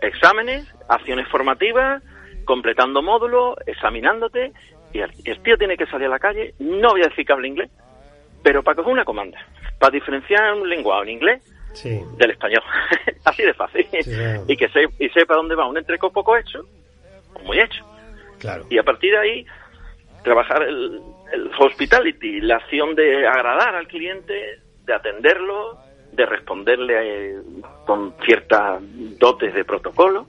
exámenes, 0.00 0.66
acciones 0.88 1.26
formativas, 1.28 2.02
completando 2.44 3.02
módulos, 3.02 3.56
examinándote, 3.66 4.52
y 4.92 4.98
el, 4.98 5.10
el 5.24 5.42
tío 5.42 5.56
tiene 5.56 5.76
que 5.76 5.86
salir 5.86 6.06
a 6.08 6.10
la 6.10 6.18
calle, 6.18 6.54
no 6.58 6.90
voy 6.90 7.02
a 7.02 7.08
decir 7.08 7.24
que 7.24 7.32
hable 7.32 7.48
inglés, 7.48 7.70
pero 8.42 8.62
para 8.62 8.76
coger 8.76 8.92
una 8.92 9.04
comanda, 9.04 9.38
para 9.78 9.90
diferenciar 9.92 10.54
un 10.54 10.68
lenguaje 10.68 11.04
en 11.04 11.08
inglés 11.16 11.42
Sí. 11.72 12.00
del 12.16 12.30
español, 12.32 12.62
así 13.24 13.42
de 13.42 13.54
fácil, 13.54 13.86
Sí. 14.02 14.12
y 14.48 14.56
que 14.56 14.68
se, 14.68 14.84
y 14.98 15.08
sepa 15.10 15.34
dónde 15.34 15.54
va 15.54 15.66
un 15.68 15.78
entreco 15.78 16.10
poco 16.12 16.36
hecho, 16.36 16.60
o 17.34 17.40
muy 17.44 17.58
hecho, 17.60 17.84
Claro. 18.38 18.64
y 18.70 18.78
a 18.78 18.82
partir 18.82 19.12
de 19.12 19.18
ahí 19.18 19.46
trabajar 20.24 20.62
el, 20.62 21.00
el 21.32 21.50
hospitality, 21.58 22.40
la 22.40 22.56
acción 22.56 22.94
de 22.94 23.26
agradar 23.26 23.74
al 23.74 23.86
cliente, 23.86 24.60
de 24.84 24.94
atenderlo, 24.94 25.78
de 26.12 26.26
responderle 26.26 26.94
eh, 26.96 27.38
con 27.86 28.14
ciertas 28.24 28.80
dotes 29.18 29.54
de 29.54 29.64
protocolo 29.64 30.26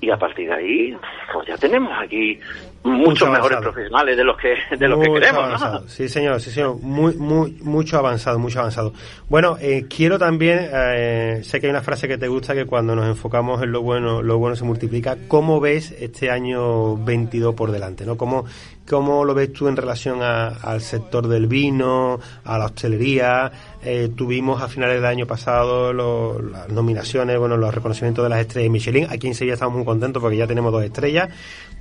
y 0.00 0.10
a 0.10 0.16
partir 0.16 0.48
de 0.48 0.54
ahí 0.54 0.96
pues 1.32 1.48
ya 1.48 1.56
tenemos 1.56 1.90
aquí 2.00 2.38
muchos 2.84 3.08
Mucho 3.08 3.26
mejores 3.26 3.58
avanzado. 3.58 3.62
profesionales 3.62 4.16
de 4.16 4.24
los 4.24 4.36
que 4.36 4.76
de 4.76 4.88
los 4.88 5.00
que 5.00 5.12
queremos. 5.12 5.60
¿no? 5.60 5.88
Sí, 5.88 6.08
señor, 6.08 6.40
sí, 6.40 6.50
señor. 6.50 6.76
Muy, 6.80 7.14
muy, 7.16 7.58
mucho 7.62 7.98
avanzado, 7.98 8.38
mucho 8.38 8.60
avanzado. 8.60 8.92
Bueno, 9.28 9.56
eh, 9.60 9.86
quiero 9.88 10.18
también, 10.18 10.68
eh, 10.72 11.40
sé 11.42 11.60
que 11.60 11.66
hay 11.66 11.70
una 11.70 11.82
frase 11.82 12.08
que 12.08 12.18
te 12.18 12.28
gusta 12.28 12.54
que 12.54 12.66
cuando 12.66 12.94
nos 12.94 13.06
enfocamos 13.06 13.62
en 13.62 13.72
lo 13.72 13.82
bueno, 13.82 14.22
lo 14.22 14.38
bueno 14.38 14.56
se 14.56 14.64
multiplica. 14.64 15.16
¿Cómo 15.28 15.60
ves 15.60 15.92
este 15.98 16.30
año 16.30 16.96
22 16.96 17.54
por 17.54 17.70
delante? 17.72 18.06
¿no? 18.06 18.16
¿Cómo, 18.16 18.44
cómo 18.88 19.24
lo 19.24 19.34
ves 19.34 19.52
tú 19.52 19.68
en 19.68 19.76
relación 19.76 20.22
a- 20.22 20.48
al 20.48 20.80
sector 20.80 21.26
del 21.28 21.46
vino, 21.46 22.18
a 22.44 22.58
la 22.58 22.66
hostelería? 22.66 23.50
Eh, 23.82 24.10
tuvimos 24.16 24.62
a 24.62 24.68
finales 24.68 24.96
del 24.96 25.04
año 25.04 25.26
pasado 25.26 25.92
lo- 25.92 26.40
las 26.40 26.68
nominaciones, 26.70 27.38
bueno, 27.38 27.56
los 27.56 27.74
reconocimientos 27.74 28.22
de 28.24 28.28
las 28.30 28.40
estrellas 28.40 28.70
Michelin. 28.70 29.06
Aquí 29.10 29.26
en 29.26 29.34
Sevilla 29.34 29.54
estamos 29.54 29.76
muy 29.76 29.84
contentos 29.84 30.20
porque 30.22 30.36
ya 30.36 30.46
tenemos 30.46 30.72
dos 30.72 30.82
estrellas. 30.84 31.28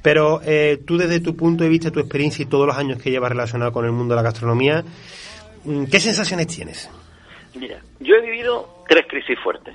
Pero 0.03 0.41
eh, 0.45 0.79
tú 0.85 0.97
desde 0.97 1.19
tu 1.19 1.35
punto 1.35 1.63
de 1.63 1.69
vista, 1.69 1.91
tu 1.91 1.99
experiencia 1.99 2.43
y 2.43 2.45
todos 2.45 2.67
los 2.67 2.77
años 2.77 3.01
que 3.01 3.09
llevas 3.11 3.31
relacionado 3.31 3.71
con 3.71 3.85
el 3.85 3.91
mundo 3.91 4.13
de 4.13 4.17
la 4.17 4.21
gastronomía, 4.23 4.83
mm, 5.65 5.85
¿qué 5.85 5.99
sensaciones 5.99 6.47
tienes? 6.47 6.89
Mira, 7.55 7.79
yo 7.99 8.15
he 8.15 8.21
vivido 8.21 8.83
tres 8.87 9.05
crisis 9.09 9.37
fuertes. 9.43 9.73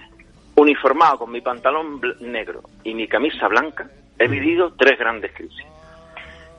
Uniformado 0.54 1.18
con 1.18 1.32
mi 1.32 1.40
pantalón 1.40 2.00
negro 2.20 2.62
y 2.84 2.94
mi 2.94 3.08
camisa 3.08 3.48
blanca, 3.48 3.90
he 4.18 4.28
vivido 4.28 4.72
tres 4.78 4.98
grandes 4.98 5.32
crisis. 5.32 5.64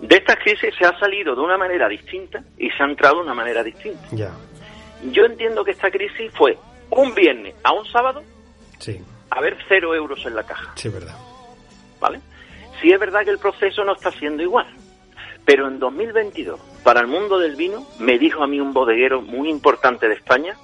De 0.03 0.17
estas 0.17 0.35
crisis 0.35 0.75
se 0.77 0.85
ha 0.85 0.99
salido 0.99 1.33
de 1.33 1.39
una 1.39 1.57
manera 1.57 1.87
distinta 1.87 2.43
y 2.57 2.69
se 2.69 2.83
ha 2.83 2.85
entrado 2.85 3.15
de 3.15 3.21
una 3.21 3.33
manera 3.33 3.63
distinta. 3.63 4.05
Ya, 4.11 4.31
Yo 5.11 5.23
entiendo 5.23 5.63
que 5.63 5.71
esta 5.71 5.89
crisis 5.89 6.29
fue 6.33 6.57
un 6.89 7.15
viernes 7.15 7.55
a 7.63 7.71
un 7.71 7.85
sábado 7.85 8.21
sí, 8.79 9.01
a 9.29 9.39
ver 9.39 9.57
cero 9.69 9.95
euros 9.95 10.25
en 10.25 10.35
la 10.35 10.43
caja, 10.43 10.73
sí, 10.75 10.89
es 10.89 10.93
verdad. 10.93 11.15
¿vale? 12.01 12.19
Sí 12.81 12.91
es 12.91 12.99
verdad 12.99 13.23
que 13.23 13.29
el 13.29 13.37
proceso 13.39 13.85
no 13.85 13.93
está 13.93 14.11
siendo 14.11 14.43
igual, 14.43 14.67
pero 15.45 15.69
en 15.69 15.79
2022, 15.79 16.59
para 16.83 16.99
el 16.99 17.07
mundo 17.07 17.39
del 17.39 17.55
vino, 17.55 17.87
me 17.99 18.19
dijo 18.19 18.43
a 18.43 18.47
mí 18.47 18.59
un 18.59 18.73
bodeguero 18.73 19.21
muy 19.21 19.49
importante 19.49 20.09
de 20.09 20.15
España, 20.15 20.57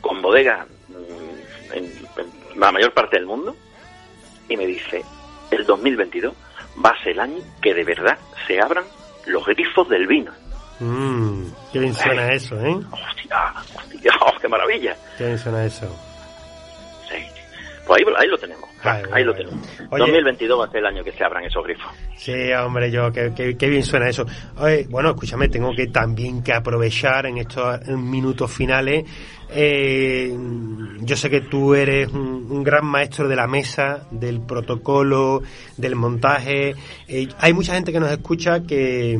con 0.00 0.20
bodegas 0.22 0.66
mm, 0.88 1.72
en, 1.74 1.84
en 1.84 2.60
la 2.60 2.72
mayor 2.72 2.92
parte 2.92 3.16
del 3.16 3.26
mundo, 3.26 3.54
y 4.48 4.56
me 4.56 4.66
dice, 4.66 5.04
el 5.52 5.64
2022 5.64 6.34
va 6.84 6.90
a 6.90 7.02
ser 7.02 7.12
el 7.12 7.20
año 7.20 7.38
que 7.60 7.74
de 7.74 7.84
verdad 7.84 8.18
se 8.46 8.60
abran 8.60 8.84
los 9.26 9.44
grifos 9.46 9.88
del 9.88 10.06
vino. 10.06 10.32
Mm, 10.80 11.44
qué 11.72 11.78
bien 11.78 11.94
suena 11.94 12.32
eso, 12.32 12.58
¿eh? 12.58 12.74
¡Hostia! 12.90 13.54
¡Hostia! 13.76 14.12
¡Oh, 14.22 14.32
¡Qué 14.40 14.48
maravilla! 14.48 14.96
Qué 15.18 15.26
bien 15.26 15.38
suena 15.38 15.64
eso. 15.64 15.86
Pues 17.90 18.06
ahí, 18.06 18.14
ahí 18.18 18.28
lo 18.28 18.38
tenemos. 18.38 18.70
Ay, 18.82 19.02
ahí 19.12 19.24
lo 19.24 19.32
bueno. 19.34 19.50
tenemos. 19.50 19.68
Oye. 19.90 20.00
2022 20.04 20.60
va 20.60 20.64
a 20.66 20.68
ser 20.70 20.78
el 20.78 20.86
año 20.86 21.02
que 21.04 21.12
se 21.12 21.24
abran 21.24 21.44
esos 21.44 21.64
grifos. 21.64 21.90
Sí, 22.16 22.32
hombre, 22.52 22.90
yo, 22.90 23.10
qué, 23.12 23.32
qué- 23.34 23.56
qué 23.56 23.68
bien 23.68 23.82
suena 23.82 24.08
eso. 24.08 24.24
Oye, 24.58 24.86
bueno, 24.88 25.10
escúchame, 25.10 25.48
tengo 25.48 25.74
que 25.74 25.88
también 25.88 26.42
que 26.42 26.52
aprovechar 26.52 27.26
en 27.26 27.38
estos 27.38 27.86
minutos 27.88 28.50
finales. 28.52 29.04
eh, 29.52 30.32
yo 31.00 31.16
sé 31.16 31.28
que 31.28 31.40
tú 31.40 31.74
eres 31.74 32.08
un, 32.12 32.46
un 32.50 32.62
gran 32.62 32.86
maestro 32.86 33.26
de 33.28 33.34
la 33.36 33.46
mesa, 33.48 34.06
del 34.12 34.40
protocolo, 34.40 35.42
del 35.76 35.96
montaje. 35.96 36.74
Eh, 37.08 37.28
hay 37.38 37.52
mucha 37.52 37.74
gente 37.74 37.90
que 37.92 37.98
nos 38.00 38.10
escucha 38.12 38.60
que 38.62 39.18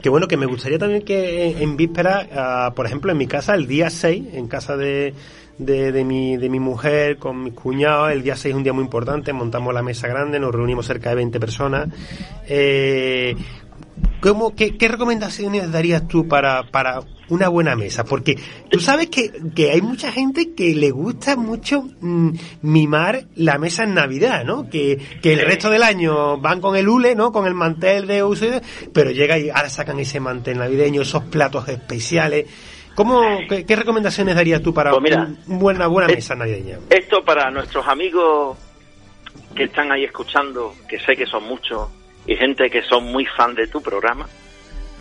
que 0.00 0.08
bueno, 0.08 0.26
que 0.26 0.36
me 0.36 0.46
gustaría 0.46 0.78
también 0.78 1.02
que 1.04 1.50
en, 1.62 1.76
víspera, 1.76 2.26
ah, 2.34 2.72
por 2.74 2.86
ejemplo, 2.86 3.12
en 3.12 3.18
mi 3.18 3.26
casa, 3.28 3.54
el 3.54 3.66
día 3.68 3.88
6, 3.88 4.34
en 4.34 4.48
casa 4.48 4.76
de, 4.76 5.14
de, 5.58 5.92
de, 5.92 6.04
mi, 6.04 6.36
de 6.36 6.48
mi 6.48 6.60
mujer 6.60 7.18
con 7.18 7.42
mis 7.44 7.54
cuñados, 7.54 8.12
el 8.12 8.22
día 8.22 8.36
6 8.36 8.52
es 8.52 8.56
un 8.56 8.62
día 8.62 8.72
muy 8.72 8.84
importante, 8.84 9.32
montamos 9.32 9.72
la 9.74 9.82
mesa 9.82 10.08
grande, 10.08 10.40
nos 10.40 10.54
reunimos 10.54 10.86
cerca 10.86 11.10
de 11.10 11.16
20 11.16 11.40
personas. 11.40 11.88
Eh, 12.48 13.34
¿cómo, 14.20 14.54
qué, 14.54 14.76
¿Qué 14.76 14.88
recomendaciones 14.88 15.70
darías 15.70 16.08
tú 16.08 16.28
para, 16.28 16.70
para 16.70 17.00
una 17.32 17.48
buena 17.48 17.76
mesa, 17.76 18.04
porque 18.04 18.36
tú 18.70 18.78
sabes 18.78 19.08
que, 19.08 19.32
que 19.54 19.70
hay 19.70 19.80
mucha 19.80 20.12
gente 20.12 20.52
que 20.54 20.74
le 20.74 20.90
gusta 20.90 21.34
mucho 21.36 21.88
mm, 22.00 22.30
mimar 22.60 23.26
la 23.36 23.56
mesa 23.58 23.84
en 23.84 23.94
Navidad, 23.94 24.44
¿no? 24.44 24.68
Que, 24.68 24.98
que 25.22 25.32
el 25.32 25.40
resto 25.40 25.70
del 25.70 25.82
año 25.82 26.38
van 26.38 26.60
con 26.60 26.76
el 26.76 26.88
hule, 26.88 27.14
¿no? 27.14 27.32
Con 27.32 27.46
el 27.46 27.54
mantel 27.54 28.06
de 28.06 28.22
uso, 28.22 28.46
pero 28.92 29.10
llega 29.12 29.38
y 29.38 29.48
ahora 29.48 29.70
sacan 29.70 29.98
ese 29.98 30.20
mantel 30.20 30.58
navideño, 30.58 31.02
esos 31.02 31.24
platos 31.24 31.68
especiales. 31.68 32.46
¿Cómo, 32.94 33.22
qué, 33.48 33.76
recomendaciones 33.76 34.34
darías 34.34 34.62
tú 34.62 34.74
para 34.74 34.90
pues 34.92 35.14
una 35.14 35.34
buena, 35.46 35.86
buena 35.86 36.08
mesa 36.08 36.34
navideña? 36.34 36.78
Esto 36.90 37.24
para 37.24 37.50
nuestros 37.50 37.86
amigos 37.88 38.58
que 39.54 39.64
están 39.64 39.90
ahí 39.92 40.04
escuchando, 40.04 40.74
que 40.88 40.98
sé 41.00 41.16
que 41.16 41.26
son 41.26 41.44
muchos, 41.44 41.88
y 42.26 42.36
gente 42.36 42.70
que 42.70 42.82
son 42.82 43.04
muy 43.04 43.26
fan 43.26 43.54
de 43.54 43.66
tu 43.66 43.82
programa, 43.82 44.28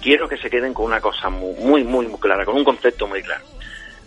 quiero 0.01 0.27
que 0.27 0.37
se 0.37 0.49
queden 0.49 0.73
con 0.73 0.85
una 0.85 0.99
cosa 0.99 1.29
muy, 1.29 1.83
muy, 1.83 2.07
muy, 2.07 2.19
clara, 2.19 2.45
con 2.45 2.55
un 2.55 2.63
concepto 2.63 3.07
muy 3.07 3.21
claro. 3.21 3.43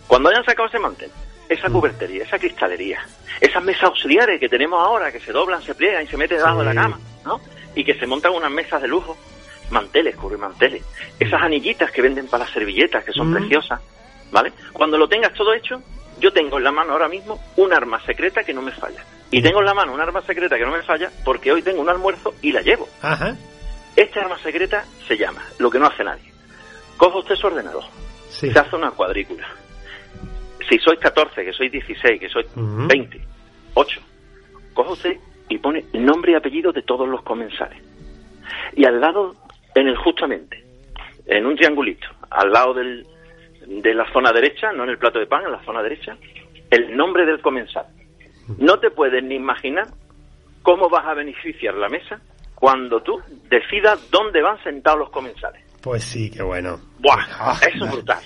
Cuando 0.07 0.29
hayan 0.29 0.43
sacado 0.43 0.67
ese 0.67 0.79
mantel, 0.79 1.09
esa 1.47 1.69
mm. 1.69 1.73
cubertería, 1.73 2.23
esa 2.23 2.37
cristalería, 2.39 2.99
esas 3.39 3.63
mesas 3.63 3.83
auxiliares 3.83 4.39
que 4.39 4.49
tenemos 4.49 4.81
ahora, 4.81 5.11
que 5.11 5.19
se 5.19 5.31
doblan, 5.31 5.61
se 5.61 5.75
pliegan 5.75 6.03
y 6.03 6.07
se 6.07 6.17
meten 6.17 6.37
debajo 6.37 6.59
de 6.59 6.65
la 6.65 6.73
cama, 6.73 6.99
¿no? 7.23 7.39
Y 7.75 7.83
que 7.83 7.95
se 7.95 8.07
montan 8.07 8.33
unas 8.33 8.51
mesas 8.51 8.81
de 8.81 8.87
lujo, 8.87 9.17
manteles, 9.69 10.15
manteles, 10.37 10.83
esas 11.19 11.41
anillitas 11.41 11.91
que 11.91 12.01
venden 12.01 12.27
para 12.27 12.45
las 12.45 12.53
servilletas, 12.53 13.03
que 13.03 13.11
son 13.11 13.31
mm. 13.31 13.35
preciosas, 13.35 13.81
¿vale? 14.31 14.51
Cuando 14.73 14.97
lo 14.97 15.07
tengas 15.07 15.33
todo 15.33 15.53
hecho, 15.53 15.81
yo 16.19 16.31
tengo 16.31 16.57
en 16.57 16.63
la 16.63 16.71
mano 16.71 16.93
ahora 16.93 17.07
mismo 17.07 17.39
un 17.57 17.73
arma 17.73 18.01
secreta 18.05 18.43
que 18.43 18.53
no 18.53 18.61
me 18.61 18.71
falla. 18.71 19.03
Y 19.31 19.39
mm. 19.39 19.43
tengo 19.43 19.59
en 19.59 19.65
la 19.65 19.73
mano 19.73 19.93
un 19.93 20.01
arma 20.01 20.21
secreta 20.21 20.57
que 20.57 20.65
no 20.65 20.71
me 20.71 20.83
falla 20.83 21.09
porque 21.23 21.51
hoy 21.51 21.61
tengo 21.61 21.81
un 21.81 21.89
almuerzo 21.89 22.33
y 22.41 22.51
la 22.51 22.61
llevo. 22.61 22.87
Ajá. 23.01 23.35
Esta 23.95 24.21
arma 24.21 24.37
secreta 24.39 24.85
se 25.07 25.17
llama, 25.17 25.41
lo 25.59 25.69
que 25.69 25.79
no 25.79 25.87
hace 25.87 26.03
nadie. 26.03 26.31
Coja 26.97 27.17
usted 27.19 27.35
su 27.35 27.47
ordenador, 27.47 27.83
se 28.29 28.51
hace 28.57 28.75
una 28.75 28.91
cuadrícula. 28.91 29.47
Si 30.69 30.79
sois 30.79 30.99
14, 30.99 31.45
que 31.45 31.53
sois 31.53 31.71
16, 31.71 32.19
que 32.19 32.29
sois 32.29 32.47
20, 32.55 33.21
8, 33.75 34.01
coja 34.73 34.91
usted 34.91 35.17
y 35.49 35.57
pone 35.59 35.85
nombre 35.93 36.31
y 36.31 36.35
apellido 36.35 36.71
de 36.71 36.81
todos 36.81 37.07
los 37.07 37.21
comensales. 37.23 37.81
Y 38.75 38.85
al 38.85 38.99
lado, 38.99 39.35
en 39.75 39.87
el 39.87 39.97
justamente, 39.97 40.63
en 41.27 41.45
un 41.45 41.55
triangulito, 41.55 42.07
al 42.29 42.51
lado 42.51 42.73
del, 42.73 43.05
de 43.67 43.93
la 43.93 44.11
zona 44.11 44.31
derecha, 44.31 44.71
no 44.71 44.83
en 44.83 44.89
el 44.89 44.97
plato 44.97 45.19
de 45.19 45.27
pan, 45.27 45.43
en 45.45 45.51
la 45.51 45.63
zona 45.63 45.83
derecha, 45.83 46.17
el 46.71 46.95
nombre 46.95 47.25
del 47.25 47.41
comensal. 47.41 47.85
No 48.57 48.79
te 48.79 48.89
puedes 48.91 49.23
ni 49.23 49.35
imaginar 49.35 49.87
cómo 50.61 50.89
vas 50.89 51.05
a 51.05 51.13
beneficiar 51.13 51.75
la 51.75 51.89
mesa 51.89 52.19
cuando 52.53 53.01
tú 53.01 53.21
decidas 53.49 54.09
dónde 54.11 54.41
van 54.41 54.61
sentados 54.63 54.99
los 54.99 55.09
comensales. 55.09 55.61
Pues 55.81 56.03
sí, 56.03 56.31
qué 56.31 56.41
bueno. 56.41 56.79
Buah, 56.99 57.25
ah, 57.39 57.59
eso 57.61 57.85
es 57.85 57.91
brutal. 57.91 58.23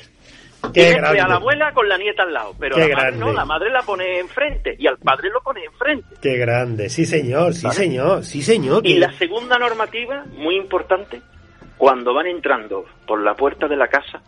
Qué 0.74 0.92
grande. 0.94 1.22
a 1.22 1.28
la 1.28 1.36
abuela 1.36 1.72
con 1.74 1.88
la 1.88 1.98
nieta 1.98 2.24
al 2.24 2.34
lado, 2.34 2.54
pero 2.60 2.78
la 2.78 2.88
madre 2.96 3.18
no, 3.18 3.32
la 3.32 3.46
madre 3.46 3.70
la 3.72 3.82
pone 3.82 4.20
enfrente 4.20 4.76
y 4.78 4.88
al 4.88 4.98
padre 4.98 5.30
lo 5.30 5.42
pone 5.42 5.64
enfrente. 5.64 6.16
Qué 6.22 6.38
grande, 6.38 6.90
sí 6.90 7.06
señor, 7.06 7.54
sí 7.54 7.70
señor, 7.72 8.26
sí 8.26 8.42
señor. 8.42 8.86
Y 8.86 8.98
la 8.98 9.12
segunda 9.14 9.58
normativa, 9.58 10.26
muy 10.34 10.58
importante, 10.58 11.22
cuando 11.80 12.14
van 12.14 12.28
entrando 12.28 12.86
por 13.08 13.24
la 13.24 13.34
puerta 13.36 13.66
de 13.66 13.78
la 13.78 13.88
casa, 13.88 14.22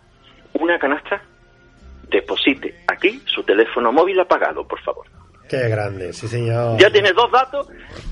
una 0.53 0.79
canasta, 0.79 1.21
deposite 2.09 2.83
aquí 2.87 3.21
su 3.25 3.43
teléfono 3.43 3.91
móvil 3.91 4.21
apagado, 4.21 4.65
por 4.65 4.79
favor. 4.79 5.05
Qué 5.49 5.67
grande, 5.67 6.13
sí 6.13 6.29
señor. 6.29 6.79
Ya 6.79 6.89
tienes 6.89 7.13
dos 7.13 7.29
datos 7.29 7.67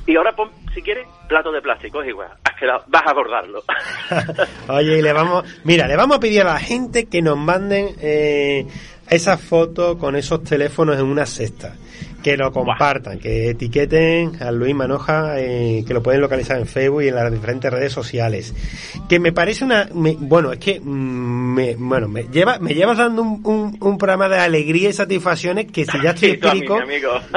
y 0.06 0.17
ahora 0.17 0.36
pon, 0.36 0.52
si 0.73 0.82
quieres, 0.82 1.08
plato 1.30 1.54
de 1.54 1.62
plástico, 1.62 2.02
es 2.02 2.10
igual. 2.10 2.28
vas 2.88 3.08
a 3.08 3.12
abordarlo. 3.12 3.63
Oye, 4.67 4.99
y 4.99 5.02
le 5.02 5.13
vamos, 5.13 5.45
mira, 5.63 5.88
le 5.88 5.95
vamos 5.95 6.17
a 6.17 6.19
pedir 6.19 6.41
a 6.41 6.56
la 6.56 6.60
gente 6.60 7.08
que 7.08 7.21
nos 7.21 7.38
manden 7.38 7.95
eh, 8.02 8.67
esas 9.10 9.41
fotos 9.41 9.95
con 9.95 10.17
esos 10.17 10.43
teléfonos 10.43 10.99
en 10.99 11.06
una 11.06 11.25
cesta 11.25 11.75
que 12.23 12.36
lo 12.36 12.51
compartan, 12.51 13.19
que 13.19 13.49
etiqueten 13.49 14.41
a 14.41 14.51
Luis 14.51 14.75
Manoja, 14.75 15.39
eh, 15.39 15.84
que 15.88 15.93
lo 15.93 16.03
pueden 16.03 16.21
localizar 16.21 16.58
en 16.60 16.65
Facebook 16.65 17.03
y 17.03 17.08
en 17.08 17.15
las 17.15 17.32
diferentes 17.32 17.71
redes 17.71 17.93
sociales. 17.93 18.53
Que 19.08 19.19
me 19.19 19.32
parece 19.32 19.63
una, 19.63 19.89
bueno, 19.91 20.51
es 20.51 20.60
que, 20.60 20.79
mm, 20.79 21.53
me, 21.53 21.75
bueno, 21.75 22.08
me 22.08 22.23
lleva, 22.23 22.60
me 22.60 22.73
llevas 22.73 22.97
dando 22.97 23.21
un, 23.21 23.77
un, 23.79 23.97
programa 23.97 24.27
de 24.27 24.38
alegría 24.38 24.89
y 24.89 24.93
satisfacciones 24.93 25.71
que 25.71 25.86
si 25.86 26.01
ya 26.01 26.10
estoy 26.12 26.32
espírico, 26.32 26.77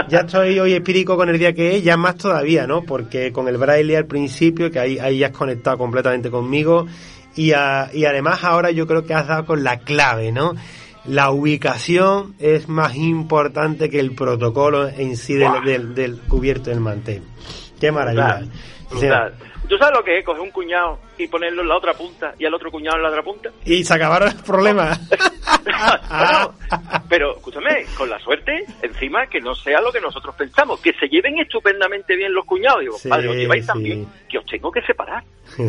ya 0.08 0.20
estoy 0.20 0.58
hoy 0.58 0.72
espírico 0.72 1.16
con 1.16 1.28
el 1.28 1.38
día 1.38 1.52
que 1.52 1.76
es, 1.76 1.84
ya 1.84 1.96
más 1.96 2.16
todavía, 2.16 2.66
¿no? 2.66 2.82
Porque 2.82 3.32
con 3.32 3.48
el 3.48 3.58
braille 3.58 3.96
al 3.96 4.06
principio, 4.06 4.70
que 4.70 4.80
ahí, 4.80 4.98
ahí 4.98 5.18
ya 5.18 5.28
has 5.28 5.32
conectado 5.32 5.78
completamente 5.78 6.30
conmigo, 6.30 6.86
y, 7.36 7.50
y 7.50 8.04
además 8.04 8.44
ahora 8.44 8.70
yo 8.72 8.86
creo 8.86 9.04
que 9.06 9.14
has 9.14 9.26
dado 9.26 9.46
con 9.46 9.62
la 9.62 9.78
clave, 9.78 10.32
¿no? 10.32 10.54
La 11.04 11.30
ubicación 11.30 12.34
es 12.38 12.68
más 12.68 12.94
importante 12.96 13.90
que 13.90 14.00
el 14.00 14.14
protocolo 14.14 14.88
en 14.88 15.16
sí 15.16 15.34
del, 15.34 15.94
del, 15.94 16.20
cubierto 16.20 16.70
del 16.70 16.80
mantel. 16.80 17.22
Qué 17.80 17.90
maravilla. 17.90 18.42
¿Tú 19.68 19.78
sabes 19.78 19.96
lo 19.96 20.04
que 20.04 20.18
es 20.18 20.24
coger 20.24 20.42
un 20.42 20.50
cuñado 20.50 20.98
y 21.16 21.26
ponerlo 21.28 21.62
en 21.62 21.68
la 21.68 21.76
otra 21.76 21.94
punta 21.94 22.34
y 22.38 22.44
al 22.44 22.54
otro 22.54 22.70
cuñado 22.70 22.96
en 22.96 23.02
la 23.02 23.08
otra 23.08 23.22
punta? 23.22 23.50
Y 23.64 23.84
se 23.84 23.94
acabaron 23.94 24.28
los 24.32 24.42
problemas. 24.42 25.00
pero 27.08 27.36
escúchame, 27.36 27.84
con 27.96 28.10
la 28.10 28.18
suerte, 28.18 28.64
encima 28.82 29.26
que 29.26 29.40
no 29.40 29.54
sea 29.54 29.80
lo 29.80 29.92
que 29.92 30.00
nosotros 30.00 30.34
pensamos, 30.34 30.80
que 30.80 30.92
se 30.94 31.08
lleven 31.08 31.38
estupendamente 31.38 32.16
bien 32.16 32.34
los 32.34 32.44
cuñados. 32.44 32.80
Digo, 32.80 32.96
padre, 33.08 33.28
os 33.28 33.36
lleváis 33.36 33.66
tan 33.66 33.82
bien 33.82 34.06
que 34.28 34.38
os 34.38 34.46
tengo 34.46 34.70
que 34.70 34.82
separar. 34.82 35.22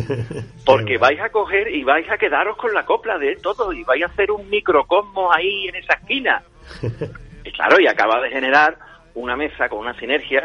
Porque 0.66 0.98
vais 0.98 1.20
a 1.20 1.30
coger 1.30 1.68
y 1.68 1.84
vais 1.84 2.08
a 2.10 2.18
quedaros 2.18 2.56
con 2.56 2.74
la 2.74 2.84
copla 2.84 3.18
de 3.18 3.36
todo 3.36 3.72
y 3.72 3.84
vais 3.84 4.02
a 4.02 4.06
hacer 4.06 4.30
un 4.30 4.48
microcosmos 4.50 5.34
ahí 5.34 5.68
en 5.68 5.76
esa 5.76 5.94
esquina. 5.94 6.42
y 7.44 7.52
claro, 7.52 7.80
y 7.80 7.86
acaba 7.86 8.20
de 8.20 8.30
generar 8.30 8.76
una 9.14 9.36
mesa 9.36 9.68
con 9.68 9.80
una 9.80 9.98
sinergia 9.98 10.44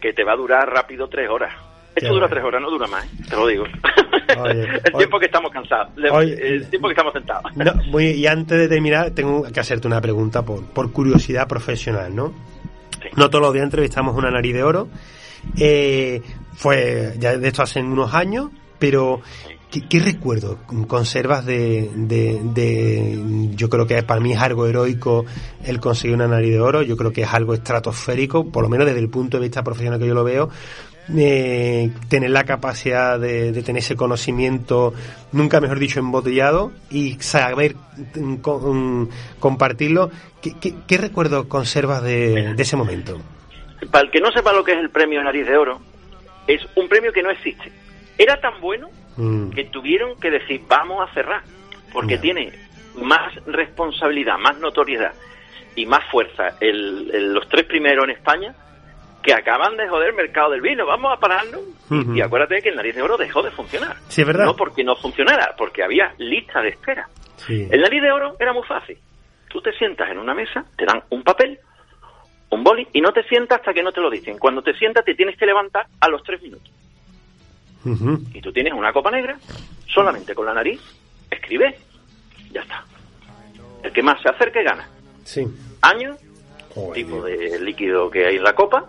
que 0.00 0.12
te 0.12 0.24
va 0.24 0.32
a 0.32 0.36
durar 0.36 0.68
rápido 0.68 1.08
tres 1.08 1.28
horas. 1.28 1.69
Esto 2.04 2.14
dura 2.14 2.28
tres 2.28 2.44
horas, 2.44 2.62
no 2.62 2.70
dura 2.70 2.86
más, 2.86 3.04
¿eh? 3.04 3.08
te 3.28 3.36
lo 3.36 3.46
digo. 3.46 3.64
el 4.84 4.92
tiempo 4.96 5.18
que 5.18 5.26
estamos 5.26 5.50
cansados, 5.50 5.92
el 5.96 6.68
tiempo 6.68 6.88
que 6.88 6.92
estamos 6.92 7.12
sentados. 7.12 7.52
y 8.00 8.26
antes 8.26 8.58
de 8.58 8.68
terminar, 8.68 9.10
tengo 9.10 9.42
que 9.42 9.60
hacerte 9.60 9.86
una 9.86 10.00
pregunta 10.00 10.42
por, 10.42 10.64
por 10.66 10.92
curiosidad 10.92 11.46
profesional, 11.46 12.14
¿no? 12.14 12.32
No 13.16 13.30
todos 13.30 13.42
los 13.42 13.52
días 13.52 13.64
entrevistamos 13.64 14.16
una 14.16 14.30
nariz 14.30 14.54
de 14.54 14.62
oro. 14.62 14.88
Eh, 15.58 16.22
fue, 16.54 17.14
ya 17.18 17.36
de 17.36 17.48
esto 17.48 17.62
hace 17.62 17.80
unos 17.80 18.14
años, 18.14 18.50
pero 18.78 19.22
¿Qué, 19.70 20.00
recuerdo 20.00 20.58
conservas 20.88 21.46
de, 21.46 21.88
de, 21.94 23.50
Yo 23.54 23.68
creo 23.68 23.86
que 23.86 24.02
para 24.02 24.20
mí 24.20 24.32
es 24.32 24.40
algo 24.40 24.66
heroico 24.66 25.24
el 25.64 25.78
conseguir 25.78 26.16
una 26.16 26.26
nariz 26.26 26.50
de 26.50 26.60
oro. 26.60 26.82
Yo 26.82 26.96
creo 26.96 27.12
que 27.12 27.22
es 27.22 27.32
algo 27.32 27.54
estratosférico, 27.54 28.50
por 28.50 28.64
lo 28.64 28.68
menos 28.68 28.86
desde 28.86 28.98
el 28.98 29.08
punto 29.08 29.36
de 29.36 29.44
vista 29.44 29.62
profesional 29.62 30.00
que 30.00 30.08
yo 30.08 30.14
lo 30.14 30.24
veo. 30.24 30.50
Eh, 31.16 31.90
tener 32.08 32.30
la 32.30 32.44
capacidad 32.44 33.18
de, 33.18 33.52
tener 33.62 33.80
ese 33.80 33.96
conocimiento, 33.96 34.92
nunca 35.32 35.60
mejor 35.60 35.78
dicho, 35.78 35.98
embotellado 35.98 36.72
y 36.90 37.14
saber 37.14 37.74
mm, 38.14 38.48
mm, 38.48 39.08
compartirlo. 39.40 40.10
¿Qué, 40.40 40.98
recuerdo 40.98 41.48
conservas 41.48 42.02
de, 42.02 42.54
ese 42.56 42.76
momento? 42.76 43.20
Para 43.90 44.04
el 44.04 44.10
que 44.10 44.20
no 44.20 44.30
sepa 44.30 44.52
lo 44.52 44.62
que 44.62 44.72
es 44.72 44.78
el 44.78 44.90
premio 44.90 45.22
Nariz 45.22 45.46
de 45.46 45.56
Oro, 45.56 45.80
es 46.46 46.60
un 46.76 46.88
premio 46.88 47.12
que 47.12 47.22
no 47.22 47.30
existe. 47.30 47.72
Era 48.16 48.40
tan 48.40 48.60
bueno 48.60 48.88
mm. 49.16 49.50
que 49.50 49.64
tuvieron 49.64 50.18
que 50.20 50.30
decir, 50.30 50.62
vamos 50.68 51.08
a 51.08 51.12
cerrar, 51.12 51.42
porque 51.92 52.18
tiene 52.18 52.52
más 52.94 53.34
responsabilidad, 53.46 54.38
más 54.38 54.58
notoriedad 54.58 55.12
y 55.74 55.86
más 55.86 56.04
fuerza 56.10 56.56
los 56.60 57.48
tres 57.48 57.64
primeros 57.64 58.04
en 58.04 58.10
España 58.10 58.54
que 59.22 59.34
acaban 59.34 59.76
de 59.76 59.88
joder 59.88 60.10
el 60.10 60.16
mercado 60.16 60.50
del 60.50 60.60
vino. 60.60 60.86
Vamos 60.86 61.12
a 61.12 61.20
pararnos. 61.20 61.60
y, 61.90 62.20
acuérdate 62.20 62.62
que 62.62 62.70
el 62.70 62.76
nariz 62.76 62.94
de 62.94 63.02
oro 63.02 63.16
dejó 63.16 63.42
de 63.42 63.50
funcionar. 63.50 63.96
Sí, 64.08 64.22
es 64.22 64.26
verdad. 64.26 64.44
No 64.44 64.56
porque 64.56 64.82
no 64.84 64.96
funcionara, 64.96 65.54
porque 65.56 65.82
había 65.82 66.14
lista 66.18 66.60
de 66.60 66.70
espera. 66.70 67.08
El 67.48 67.80
nariz 67.80 68.02
de 68.02 68.12
oro 68.12 68.36
era 68.38 68.52
muy 68.52 68.66
fácil. 68.66 68.98
Tú 69.48 69.60
te 69.60 69.72
sientas 69.72 70.10
en 70.10 70.18
una 70.18 70.34
mesa, 70.34 70.64
te 70.76 70.84
dan 70.84 71.02
un 71.10 71.22
papel, 71.22 71.58
un 72.50 72.62
boli, 72.62 72.86
y 72.92 73.00
no 73.00 73.12
te 73.12 73.22
sientas 73.24 73.58
hasta 73.58 73.72
que 73.72 73.82
no 73.82 73.92
te 73.92 74.00
lo 74.00 74.10
dicen. 74.10 74.38
Cuando 74.38 74.62
te 74.62 74.74
sientas 74.74 75.04
te 75.04 75.14
tienes 75.14 75.36
que 75.36 75.46
levantar 75.46 75.86
a 76.00 76.08
los 76.08 76.22
tres 76.22 76.40
minutos. 76.42 76.70
Y 78.34 78.40
tú 78.42 78.52
tienes 78.52 78.74
una 78.74 78.92
copa 78.92 79.10
negra, 79.10 79.38
solamente 79.86 80.34
con 80.34 80.46
la 80.46 80.52
nariz, 80.52 80.80
escribe, 81.30 81.78
ya 82.52 82.60
está. 82.60 82.84
El 83.82 83.92
que 83.92 84.02
más 84.02 84.20
se 84.20 84.28
acerque 84.28 84.62
gana. 84.62 84.86
Sí. 85.24 85.46
Año, 85.80 86.14
tipo 86.92 87.22
de 87.22 87.58
líquido 87.60 88.10
que 88.10 88.26
hay 88.26 88.36
en 88.36 88.44
la 88.44 88.54
copa, 88.54 88.84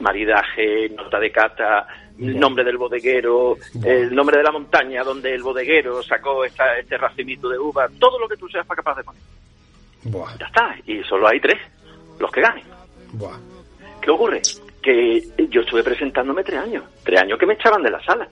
maridaje, 0.00 0.88
nota 0.90 1.18
de 1.18 1.30
cata, 1.30 1.86
nombre 2.18 2.64
del 2.64 2.76
bodeguero, 2.76 3.56
el 3.84 4.14
nombre 4.14 4.38
de 4.38 4.42
la 4.42 4.52
montaña 4.52 5.02
donde 5.02 5.34
el 5.34 5.42
bodeguero 5.42 6.02
sacó 6.02 6.44
esta, 6.44 6.78
este 6.78 6.96
racimito 6.98 7.48
de 7.48 7.58
uva, 7.58 7.88
todo 7.98 8.18
lo 8.18 8.28
que 8.28 8.36
tú 8.36 8.48
seas 8.48 8.66
capaz 8.66 8.96
de 8.96 9.04
poner. 9.04 9.22
Buah, 10.04 10.36
Ya 10.38 10.46
está, 10.46 10.76
y 10.86 11.02
solo 11.04 11.28
hay 11.28 11.40
tres, 11.40 11.58
los 12.18 12.30
que 12.30 12.40
ganen. 12.40 12.64
buah. 13.12 13.38
¿Qué 14.00 14.10
ocurre? 14.10 14.40
Que 14.82 15.20
yo 15.50 15.62
estuve 15.62 15.82
presentándome 15.82 16.44
tres 16.44 16.60
años, 16.60 16.84
tres 17.02 17.20
años 17.20 17.38
que 17.38 17.46
me 17.46 17.54
echaban 17.54 17.82
de 17.82 17.90
la 17.90 18.02
sala, 18.04 18.28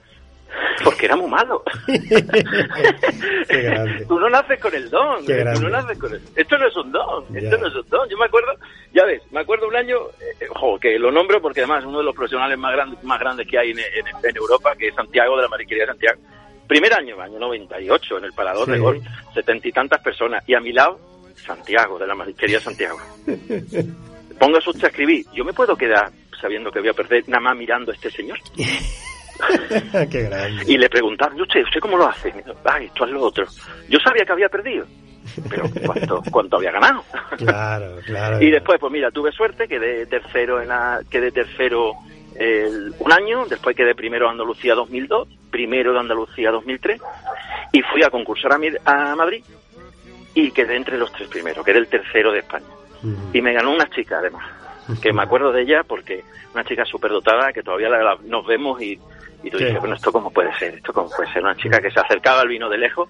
porque 0.82 1.06
era 1.06 1.16
muy 1.16 1.30
malo. 1.30 1.62
Tú 4.08 4.18
no 4.18 4.28
naces 4.28 4.60
con 4.60 4.74
el 4.74 4.90
don, 4.90 5.24
Qué 5.26 5.44
tú 5.54 5.62
no 5.62 5.68
naces 5.70 5.98
con 5.98 6.12
el... 6.12 6.20
Esto 6.36 6.58
no 6.58 6.66
es 6.66 6.76
un 6.76 6.92
don, 6.92 7.24
Ya. 7.32 7.40
esto 7.40 7.58
no 7.58 7.66
es 7.68 7.74
un 7.74 7.88
don. 7.88 8.08
Yo 8.08 8.16
me 8.18 8.26
acuerdo, 8.26 8.52
ya 8.92 9.04
ves, 9.04 9.22
me 9.30 9.40
acuerdo 9.40 9.68
un 9.68 9.76
año, 9.76 9.96
eh, 10.40 10.46
ojo, 10.50 10.78
que 10.78 10.98
lo 10.98 11.10
nombro 11.10 11.40
porque 11.40 11.60
además 11.60 11.80
es 11.80 11.86
uno 11.86 11.98
de 11.98 12.04
los 12.04 12.14
profesionales 12.14 12.58
más 12.58 12.72
grandes, 12.72 13.02
más 13.04 13.20
grandes 13.20 13.46
que 13.48 13.58
hay 13.58 13.70
en, 13.70 13.78
en- 13.78 14.28
en 14.28 14.36
Europa, 14.36 14.74
que 14.78 14.88
es 14.88 14.94
Santiago 14.94 15.36
de 15.36 15.42
la 15.42 15.48
Mariquería 15.48 15.84
de 15.84 15.90
Santiago. 15.92 16.20
Primer 16.66 16.92
año, 16.94 17.20
año 17.20 17.38
98, 17.38 18.18
en 18.18 18.24
el 18.24 18.32
Parador 18.32 18.66
Sí. 18.66 18.72
de 18.72 18.78
Gol, 18.78 19.00
setenta 19.34 19.68
y 19.68 19.72
tantas 19.72 20.02
personas, 20.02 20.42
y 20.48 20.54
a 20.54 20.60
mi 20.60 20.72
lado, 20.72 20.98
Santiago, 21.36 21.98
de 21.98 22.06
la 22.06 22.14
Mariquería 22.14 22.60
Santiago. 22.60 22.98
Póngase 24.38 24.70
usted 24.70 24.84
a 24.84 24.88
escribir, 24.88 25.24
yo 25.32 25.44
me 25.44 25.52
puedo 25.52 25.76
quedar 25.76 26.10
sabiendo 26.40 26.70
que 26.70 26.80
voy 26.80 26.88
a 26.88 26.92
perder 26.94 27.22
nada 27.28 27.40
más 27.40 27.56
mirando 27.56 27.92
a 27.92 27.94
este 27.94 28.10
señor. 28.10 28.38
Qué 30.10 30.22
grande. 30.22 30.64
Y 30.66 30.78
le 30.78 30.88
preguntaron, 30.88 31.36
¿y 31.38 31.42
usted, 31.42 31.62
usted 31.62 31.80
cómo 31.80 31.96
lo 31.96 32.06
hace? 32.08 32.32
Ay, 32.64 32.86
esto 32.86 33.04
es 33.04 33.10
lo 33.10 33.22
otro. 33.22 33.44
Yo 33.88 33.98
sabía 34.00 34.24
que 34.24 34.32
había 34.32 34.48
perdido, 34.48 34.86
pero 35.48 35.64
¿cuánto, 35.86 36.22
cuánto 36.30 36.56
había 36.56 36.72
ganado? 36.72 37.04
Claro, 37.38 37.96
claro. 38.06 38.42
y 38.42 38.50
después, 38.50 38.78
pues 38.80 38.92
mira, 38.92 39.10
tuve 39.10 39.32
suerte, 39.32 39.66
quedé 39.68 40.06
tercero 40.06 40.60
en 40.62 40.68
la, 40.68 41.00
quedé 41.10 41.30
tercero 41.32 41.92
el- 42.36 42.94
un 42.98 43.12
año, 43.12 43.46
después 43.46 43.76
quedé 43.76 43.94
primero 43.94 44.26
de 44.26 44.32
Andalucía 44.32 44.74
2002, 44.74 45.28
primero 45.50 45.92
de 45.92 45.98
Andalucía 46.00 46.50
2003, 46.50 47.00
y 47.72 47.82
fui 47.82 48.02
a 48.02 48.10
concursar 48.10 48.52
a, 48.52 48.58
Mi- 48.58 48.68
a 48.84 49.14
Madrid 49.16 49.44
y 50.34 50.50
quedé 50.50 50.76
entre 50.76 50.98
los 50.98 51.12
tres 51.12 51.28
primeros, 51.28 51.64
quedé 51.64 51.78
el 51.78 51.86
tercero 51.88 52.32
de 52.32 52.40
España. 52.40 52.66
Y 53.34 53.42
me 53.42 53.52
ganó 53.52 53.70
una 53.72 53.88
chica, 53.90 54.18
además, 54.18 54.44
que 55.02 55.12
me 55.12 55.22
acuerdo 55.24 55.52
de 55.52 55.62
ella 55.62 55.82
porque 55.86 56.24
una 56.54 56.64
chica 56.64 56.84
súper 56.84 57.10
dotada 57.10 57.52
que 57.52 57.62
todavía 57.62 57.88
la- 57.88 58.02
la- 58.02 58.18
nos 58.24 58.46
vemos 58.46 58.80
y, 58.82 58.98
y 59.44 59.50
tú 59.50 59.58
Sí. 59.58 59.64
dices, 59.64 59.78
bueno, 59.80 59.94
¿esto 59.94 60.10
cómo 60.10 60.30
puede 60.30 60.52
ser? 60.58 60.74
¿Esto 60.74 60.92
cómo 60.92 61.08
puede 61.10 61.32
ser? 61.32 61.42
Una 61.42 61.56
chica 61.56 61.80
que 61.80 61.90
se 61.90 62.00
acercaba 62.00 62.40
al 62.40 62.48
vino 62.48 62.68
de 62.68 62.78
lejos 62.78 63.08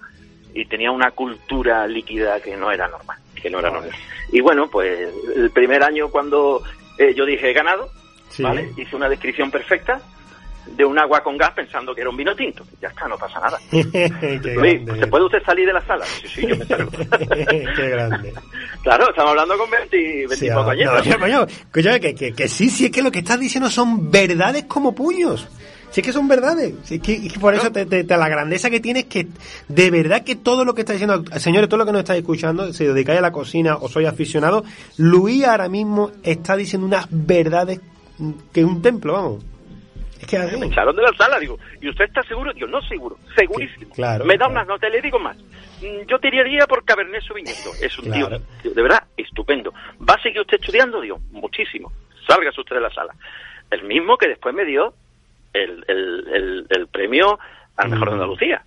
y 0.53 0.65
tenía 0.65 0.91
una 0.91 1.11
cultura 1.11 1.87
líquida 1.87 2.39
que 2.39 2.55
no 2.55 2.71
era 2.71 2.87
normal, 2.87 3.17
que 3.41 3.49
no 3.49 3.59
era 3.59 3.69
normal. 3.71 3.91
Y 4.31 4.41
bueno, 4.41 4.67
pues 4.69 5.09
el 5.35 5.49
primer 5.51 5.83
año 5.83 6.09
cuando 6.09 6.61
eh, 6.97 7.13
yo 7.15 7.25
dije 7.25 7.49
he 7.49 7.53
ganado, 7.53 7.89
Sí. 8.29 8.43
¿vale? 8.43 8.69
Hice 8.75 8.95
una 8.95 9.07
descripción 9.07 9.49
perfecta 9.49 10.01
de 10.65 10.83
un 10.83 10.97
agua 10.97 11.21
con 11.21 11.37
gas 11.37 11.51
pensando 11.51 11.93
que 11.93 12.01
era 12.01 12.09
un 12.09 12.17
vino 12.17 12.35
tinto. 12.35 12.65
Ya 12.81 12.87
está, 12.89 13.07
no 13.07 13.17
pasa 13.17 13.39
nada. 13.39 13.59
Luis, 13.71 14.83
grande. 14.83 14.99
¿se 14.99 15.07
puede 15.07 15.25
usted 15.25 15.43
salir 15.43 15.67
de 15.67 15.73
la 15.73 15.81
sala? 15.85 16.03
Sí, 16.05 16.27
sí, 16.27 16.47
yo 16.47 16.55
me 16.57 16.65
salgo. 16.65 16.91
Qué 17.75 17.89
grande. 17.89 18.33
claro, 18.83 19.09
estamos 19.09 19.29
hablando 19.31 19.57
con 19.57 19.69
20, 19.69 19.97
20 19.97 20.35
Sí, 20.35 20.47
y 20.47 20.49
pocos 20.49 20.75
no, 20.75 21.37
no, 21.45 21.99
que, 21.99 22.15
que, 22.15 22.33
que 22.33 22.47
sí, 22.47 22.69
sí, 22.69 22.85
es 22.85 22.91
que 22.91 23.03
lo 23.03 23.11
que 23.11 23.19
estás 23.19 23.39
diciendo 23.39 23.69
son 23.69 24.09
verdades 24.09 24.65
como 24.65 24.95
puños. 24.95 25.47
Sí, 25.95 26.01
es 26.01 26.07
que 26.07 26.11
son 26.11 26.27
verdades. 26.27 26.73
Es 26.91 26.99
que, 27.01 27.13
es 27.13 27.31
que 27.31 27.39
por 27.39 27.53
eso 27.53 27.71
te, 27.71 27.85
te- 27.85 28.03
te- 28.03 28.17
la 28.17 28.27
grandeza 28.27 28.69
que 28.69 28.81
tienes 28.81 29.05
que, 29.05 29.27
de 29.69 29.91
verdad 29.91 30.25
que 30.25 30.35
todo 30.35 30.65
lo 30.65 30.73
que 30.73 30.81
está 30.81 30.91
diciendo, 30.91 31.23
señores, 31.37 31.69
todo 31.69 31.77
lo 31.77 31.85
que 31.85 31.93
nos 31.93 31.99
estáis 32.01 32.19
escuchando, 32.19 32.73
si 32.73 32.83
dedicáis 32.83 33.19
a 33.19 33.21
la 33.21 33.31
cocina 33.31 33.77
o 33.77 33.87
sois 33.87 34.05
aficionado, 34.05 34.65
Luis 34.97 35.45
ahora 35.45 35.69
mismo 35.69 36.11
está 36.21 36.57
diciendo 36.57 36.85
unas 36.85 37.07
verdades 37.09 37.79
que 38.51 38.65
un 38.65 38.81
templo, 38.81 39.13
vamos. 39.13 39.45
Es 40.19 40.27
que 40.27 40.35
así. 40.37 40.57
Me 40.57 40.65
echaron 40.67 40.97
de 40.97 41.01
la 41.01 41.13
sala, 41.17 41.39
digo, 41.39 41.57
¿y 41.79 41.87
usted 41.87 42.03
está 42.05 42.21
seguro? 42.23 42.51
Digo, 42.51 42.67
no 42.67 42.81
seguro, 42.81 43.17
segurísimo. 43.33 43.89
Claro, 43.93 44.25
Me 44.25 44.33
da 44.33 44.39
claro. 44.47 44.51
unas 44.51 44.67
notas, 44.67 44.91
le 44.91 45.01
digo 45.01 45.17
más. 45.17 45.37
Mm, 45.37 46.07
Yo 46.09 46.19
tiraría 46.19 46.67
por 46.67 46.83
Cabernet 46.83 47.21
Sauvignon. 47.23 47.53
Es 47.81 47.97
un 47.99 48.05
Claro. 48.11 48.41
tío, 48.61 48.73
de 48.73 48.81
verdad, 48.81 49.03
estupendo. 49.15 49.73
¿Va 50.01 50.15
a 50.15 50.21
seguir 50.21 50.41
usted 50.41 50.57
estudiando? 50.59 50.99
Digo, 50.99 51.21
muchísimo. 51.31 51.89
Sálgase 52.27 52.59
usted 52.59 52.75
de 52.75 52.81
la 52.81 52.93
sala. 52.93 53.13
El 53.71 53.83
mismo 53.83 54.17
que 54.17 54.27
después 54.27 54.53
me 54.53 54.65
dio 54.65 54.93
el, 55.55 55.83
el, 55.87 56.27
el, 56.33 56.65
el 56.69 56.87
premio 56.87 57.39
al 57.77 57.89
mejor 57.89 58.09
de 58.09 58.15
Mm. 58.15 58.21
Andalucía. 58.21 58.61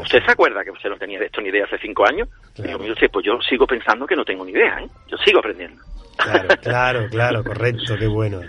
¿Usted 0.00 0.22
se 0.24 0.32
acuerda 0.32 0.62
que 0.64 0.70
usted 0.70 0.90
no 0.90 0.96
tenía 0.96 1.18
de 1.18 1.26
esto 1.26 1.40
ni 1.40 1.48
idea 1.48 1.64
hace 1.64 1.78
cinco 1.78 2.06
años? 2.06 2.28
Claro. 2.54 2.68
Digo, 2.68 2.78
mire 2.80 2.92
usted, 2.92 3.10
pues 3.10 3.24
yo 3.24 3.40
sigo 3.48 3.66
pensando 3.66 4.06
que 4.06 4.16
no 4.16 4.24
tengo 4.24 4.44
ni 4.44 4.52
idea, 4.52 4.80
¿eh? 4.80 4.88
Yo 5.08 5.16
sigo 5.18 5.38
aprendiendo. 5.38 5.82
Claro, 6.16 6.48
claro, 6.62 7.08
claro, 7.10 7.44
correcto, 7.44 7.96
qué 7.98 8.06
bueno. 8.06 8.40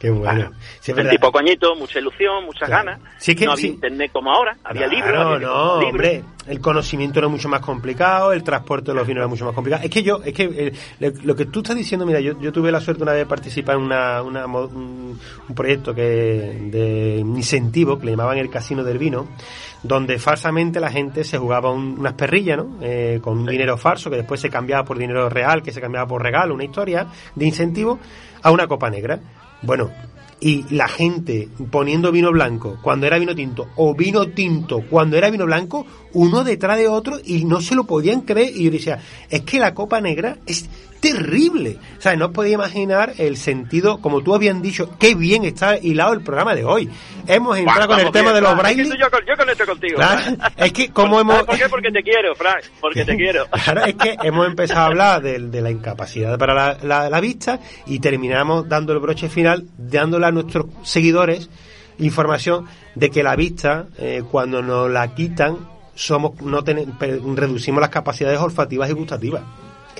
Qué 0.00 0.08
bueno. 0.10 0.32
Claro. 0.32 0.52
Sí, 0.80 0.92
y 1.12 1.18
poco 1.18 1.38
añitos, 1.40 1.78
mucha 1.78 1.98
ilusión, 1.98 2.44
muchas 2.46 2.68
Claro. 2.68 2.86
ganas. 2.86 3.00
Sí, 3.18 3.32
es 3.32 3.36
que 3.38 3.44
no 3.44 3.52
había 3.52 3.62
sí. 3.62 3.68
internet 3.74 4.10
como 4.10 4.32
ahora, 4.32 4.56
había 4.64 4.88
Claro, 4.88 4.94
libros. 4.96 5.26
había 5.36 5.46
no, 5.46 5.74
libros. 5.80 5.84
hombre, 5.92 6.24
el 6.46 6.60
conocimiento 6.60 7.18
era 7.18 7.28
mucho 7.28 7.50
más 7.50 7.60
complicado, 7.60 8.32
el 8.32 8.42
transporte 8.42 8.92
de 8.92 8.94
los 8.94 9.06
vinos 9.06 9.20
era 9.20 9.28
mucho 9.28 9.44
más 9.44 9.54
complicado. 9.54 9.84
Es 9.84 9.90
que 9.90 10.02
yo, 10.02 10.22
es 10.24 10.32
que 10.32 10.72
eh, 10.98 11.12
lo 11.22 11.36
que 11.36 11.44
tú 11.44 11.60
estás 11.60 11.76
diciendo, 11.76 12.06
mira, 12.06 12.18
yo, 12.20 12.32
yo 12.40 12.50
tuve 12.50 12.72
la 12.72 12.80
suerte 12.80 13.02
una 13.02 13.12
vez 13.12 13.20
de 13.20 13.26
participar 13.26 13.76
en 13.76 13.82
una, 13.82 14.22
una 14.22 14.46
un, 14.46 15.18
un 15.46 15.54
proyecto 15.54 15.94
que 15.94 16.02
de 16.02 17.16
incentivo 17.18 17.98
que 17.98 18.06
le 18.06 18.12
llamaban 18.12 18.38
el 18.38 18.48
Casino 18.48 18.82
del 18.82 18.96
Vino, 18.96 19.28
donde 19.82 20.18
falsamente 20.18 20.80
la 20.80 20.90
gente 20.90 21.24
se 21.24 21.36
jugaba 21.36 21.70
un- 21.70 21.96
unas 21.98 22.14
perrillas, 22.14 22.56
¿no? 22.56 22.78
Eh, 22.80 23.20
con 23.22 23.38
un 23.40 23.46
dinero 23.46 23.76
falso 23.76 24.08
que 24.08 24.16
después 24.16 24.40
se 24.40 24.48
cambiaba 24.48 24.82
por 24.82 24.96
dinero 24.96 25.28
real, 25.28 25.62
que 25.62 25.72
se 25.72 25.80
cambiaba 25.82 26.06
por 26.06 26.22
regalo, 26.22 26.54
una 26.54 26.64
historia 26.64 27.06
de 27.34 27.44
incentivo 27.46 27.98
a 28.42 28.50
una 28.50 28.66
copa 28.66 28.88
negra. 28.88 29.20
Bueno, 29.62 29.90
y 30.40 30.64
la 30.74 30.88
gente 30.88 31.48
poniendo 31.70 32.10
vino 32.10 32.32
blanco 32.32 32.78
cuando 32.80 33.06
era 33.06 33.18
vino 33.18 33.34
tinto 33.34 33.68
o 33.76 33.94
vino 33.94 34.28
tinto 34.28 34.82
cuando 34.88 35.16
era 35.16 35.30
vino 35.30 35.44
blanco, 35.44 35.86
uno 36.14 36.44
detrás 36.44 36.78
de 36.78 36.88
otro 36.88 37.18
y 37.22 37.44
no 37.44 37.60
se 37.60 37.74
lo 37.74 37.84
podían 37.84 38.22
creer. 38.22 38.56
Y 38.56 38.64
yo 38.64 38.70
decía, 38.70 38.98
es 39.28 39.42
que 39.42 39.58
la 39.58 39.74
copa 39.74 40.00
negra 40.00 40.38
es 40.46 40.68
terrible. 41.00 41.78
O 41.98 42.00
sea, 42.00 42.14
no 42.16 42.26
os 42.26 42.30
podía 42.32 42.54
imaginar 42.54 43.12
el 43.18 43.36
sentido, 43.36 44.00
como 44.00 44.22
tú 44.22 44.34
habían 44.34 44.62
dicho, 44.62 44.96
qué 44.98 45.14
bien 45.14 45.44
está 45.44 45.76
hilado 45.78 46.12
el 46.12 46.20
programa 46.22 46.54
de 46.54 46.64
hoy. 46.64 46.88
Hemos 47.26 47.56
entrado 47.58 47.88
con 47.88 48.00
el 48.00 48.10
tema 48.12 48.32
bien, 48.32 48.34
de 48.34 48.40
los 48.42 48.50
Fran, 48.58 48.66
es 48.70 48.76
que 48.76 48.82
braille. 48.84 48.98
yo, 49.02 49.10
con- 49.10 49.26
yo 49.26 49.36
conecto 49.36 49.66
contigo. 49.66 49.96
Claro, 49.96 50.20
Fran. 50.20 50.52
es 50.56 50.72
que 50.72 50.88
como 50.90 51.20
hemos... 51.20 51.42
¿Por 51.44 51.56
qué? 51.58 51.68
Porque 51.68 51.90
te 51.90 52.02
quiero, 52.02 52.34
Frank. 52.34 52.62
Porque 52.80 53.04
te 53.04 53.16
quiero. 53.16 53.46
Claro, 53.64 53.84
es 53.84 53.94
que 53.94 54.16
hemos 54.22 54.46
empezado 54.46 54.80
a 54.80 54.86
hablar 54.86 55.22
de, 55.22 55.38
de 55.38 55.60
la 55.60 55.70
incapacidad 55.70 56.38
para 56.38 56.54
la, 56.54 56.78
la- 56.82 57.10
la 57.10 57.20
vista 57.20 57.60
y 57.86 57.98
terminamos 58.00 58.68
dando 58.68 58.92
el 58.92 58.98
broche 58.98 59.28
final, 59.28 59.64
dándole 59.78 60.26
a 60.26 60.30
nuestros 60.32 60.66
seguidores 60.82 61.48
información 61.98 62.66
de 62.94 63.10
que 63.10 63.22
la 63.22 63.36
vista, 63.36 63.86
eh, 63.98 64.22
cuando 64.30 64.62
nos 64.62 64.90
la 64.90 65.14
quitan, 65.14 65.58
somos 65.94 66.40
no 66.40 66.64
ten- 66.64 66.94
reducimos 67.36 67.80
las 67.80 67.90
capacidades 67.90 68.38
olfativas 68.40 68.88
y 68.88 68.94
gustativas. 68.94 69.42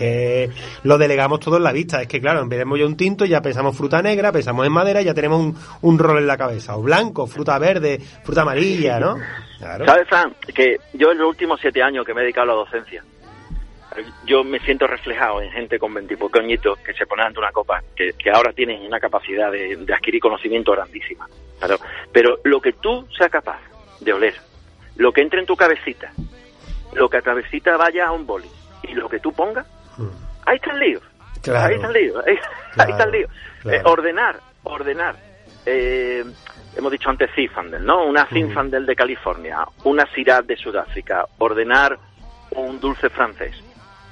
Que 0.00 0.48
lo 0.84 0.96
delegamos 0.96 1.40
todo 1.40 1.58
en 1.58 1.62
la 1.62 1.72
vista. 1.72 2.00
Es 2.00 2.08
que, 2.08 2.22
claro, 2.22 2.42
de 2.46 2.64
yo 2.78 2.86
un 2.86 2.96
tinto, 2.96 3.26
ya 3.26 3.42
pensamos 3.42 3.76
fruta 3.76 4.00
negra, 4.00 4.32
pensamos 4.32 4.66
en 4.66 4.72
madera, 4.72 5.02
ya 5.02 5.12
tenemos 5.12 5.54
un, 5.82 5.98
rol 5.98 6.16
en 6.16 6.26
la 6.26 6.38
cabeza. 6.38 6.78
O 6.78 6.80
blanco, 6.80 7.26
fruta 7.26 7.58
verde, 7.58 7.98
fruta 8.24 8.40
amarilla, 8.40 8.98
¿no? 8.98 9.18
Claro. 9.58 9.84
¿Sabes, 9.84 10.08
Fran? 10.08 10.34
Que 10.54 10.78
yo 10.94 11.12
en 11.12 11.18
los 11.18 11.28
últimos 11.28 11.60
siete 11.60 11.82
años 11.82 12.06
que 12.06 12.14
me 12.14 12.22
he 12.22 12.24
dedicado 12.24 12.44
a 12.44 12.54
la 12.54 12.60
docencia, 12.60 13.04
yo 14.24 14.42
me 14.42 14.58
siento 14.60 14.86
reflejado 14.86 15.42
en 15.42 15.50
gente 15.50 15.78
con 15.78 15.92
veintipocos 15.92 16.40
añitos 16.40 16.78
que 16.78 16.94
se 16.94 17.04
ponen 17.04 17.26
ante 17.26 17.40
una 17.40 17.52
copa, 17.52 17.82
que, 17.94 18.14
que 18.14 18.30
ahora 18.30 18.54
tienen 18.54 18.80
una 18.80 18.98
capacidad 18.98 19.52
de, 19.52 19.78
adquirir 19.94 20.18
conocimiento 20.18 20.72
grandísima. 20.72 21.28
Claro. 21.58 21.76
Pero 22.10 22.38
lo 22.44 22.58
que 22.62 22.72
tú 22.72 23.06
seas 23.18 23.30
capaz 23.30 23.60
de 24.00 24.14
oler, 24.14 24.34
lo 24.96 25.12
que 25.12 25.20
entre 25.20 25.40
en 25.40 25.46
tu 25.46 25.56
cabecita, 25.56 26.10
lo 26.94 27.10
que 27.10 27.18
a 27.18 27.22
cabecita 27.22 27.76
vaya 27.76 28.06
a 28.06 28.12
un 28.12 28.26
boli 28.26 28.48
y 28.82 28.94
lo 28.94 29.10
que 29.10 29.20
tú 29.20 29.32
pongas. 29.32 29.66
Ahí 30.46 30.56
está 30.56 30.72
el 30.72 30.78
lío. 30.80 31.00
Claro. 31.42 31.66
Ahí 31.66 31.74
está 31.74 31.86
el 31.88 31.92
lío. 31.92 32.18
Ahí, 32.26 32.36
Claro, 32.72 32.86
ahí 32.86 32.90
está 32.92 33.04
el 33.04 33.10
lío. 33.12 33.28
claro. 33.62 33.78
Eh, 33.78 33.82
ordenar, 33.84 34.40
ordenar. 34.62 35.16
Eh, 35.66 36.24
hemos 36.76 36.92
dicho 36.92 37.10
antes 37.10 37.30
Zinfandel, 37.34 37.84
¿no? 37.84 38.04
Una 38.06 38.26
Zinfandel 38.26 38.86
de 38.86 38.94
California, 38.96 39.58
una 39.84 40.06
Syrah 40.14 40.42
de 40.42 40.56
Sudáfrica, 40.56 41.24
ordenar 41.38 41.98
un 42.52 42.78
dulce 42.80 43.08
francés 43.10 43.54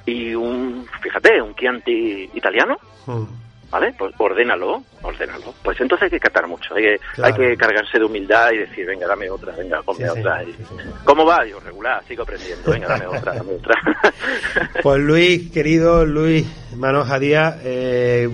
y 0.07 0.35
un, 0.35 0.87
fíjate, 1.03 1.41
un 1.43 1.55
Chianti 1.55 2.31
italiano, 2.35 2.77
Mm. 3.07 3.25
¿Vale? 3.71 3.95
Pues 3.99 4.15
ordénalo, 4.19 4.83
ordénalo. 5.03 5.55
Pues 5.63 5.81
entonces 5.81 6.05
hay 6.05 6.11
que 6.11 6.21
catar 6.21 6.47
mucho, 6.47 6.75
hay 6.75 6.83
que, 6.83 6.99
Claro. 7.15 7.35
hay 7.35 7.41
que 7.51 7.57
cargarse 7.57 7.99
de 7.99 8.05
humildad 8.05 8.53
y 8.53 8.59
decir, 8.59 8.87
venga, 8.87 9.07
dame 9.07 9.31
otra, 9.31 9.55
venga, 9.57 9.83
ponme 9.83 10.05
Sí, 10.05 10.11
sí, 10.15 10.21
otra. 10.21 10.43
Y, 10.43 10.53
sí, 10.53 10.65
sí. 10.69 10.77
¿Cómo 11.05 11.25
va? 11.25 11.47
Yo, 11.47 11.61
regular, 11.61 12.03
sigo 12.07 12.23
aprendiendo, 12.23 12.71
venga, 12.71 12.89
dame 12.89 13.07
otra, 13.07 13.35
dame 13.35 13.53
otra. 13.55 13.75
Pues 14.83 14.99
Luis, 15.01 15.51
querido 15.51 16.05
Luis 16.05 16.47
Manoja 16.77 17.19
Díaz, 17.19 17.57
eh, 17.65 18.29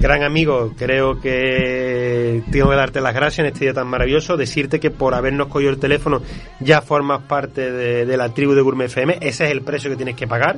gran 0.00 0.22
amigo, 0.22 0.72
creo 0.76 1.20
que 1.20 2.42
tengo 2.50 2.70
que 2.70 2.76
darte 2.76 3.00
las 3.00 3.14
gracias 3.14 3.40
en 3.40 3.46
este 3.46 3.66
día 3.66 3.74
tan 3.74 3.86
maravilloso, 3.86 4.36
decirte 4.36 4.80
que 4.80 4.90
por 4.90 5.14
habernos 5.14 5.48
cogido 5.48 5.70
el 5.70 5.78
teléfono 5.78 6.22
ya 6.60 6.80
formas 6.82 7.22
parte 7.22 7.70
de, 7.70 8.06
de 8.06 8.16
la 8.16 8.30
tribu 8.30 8.54
de 8.54 8.62
Gourmet 8.62 8.86
FM, 8.86 9.18
ese 9.20 9.44
es 9.44 9.50
el 9.50 9.62
precio 9.62 9.90
que 9.90 9.96
tienes 9.96 10.16
que 10.16 10.26
pagar. 10.26 10.56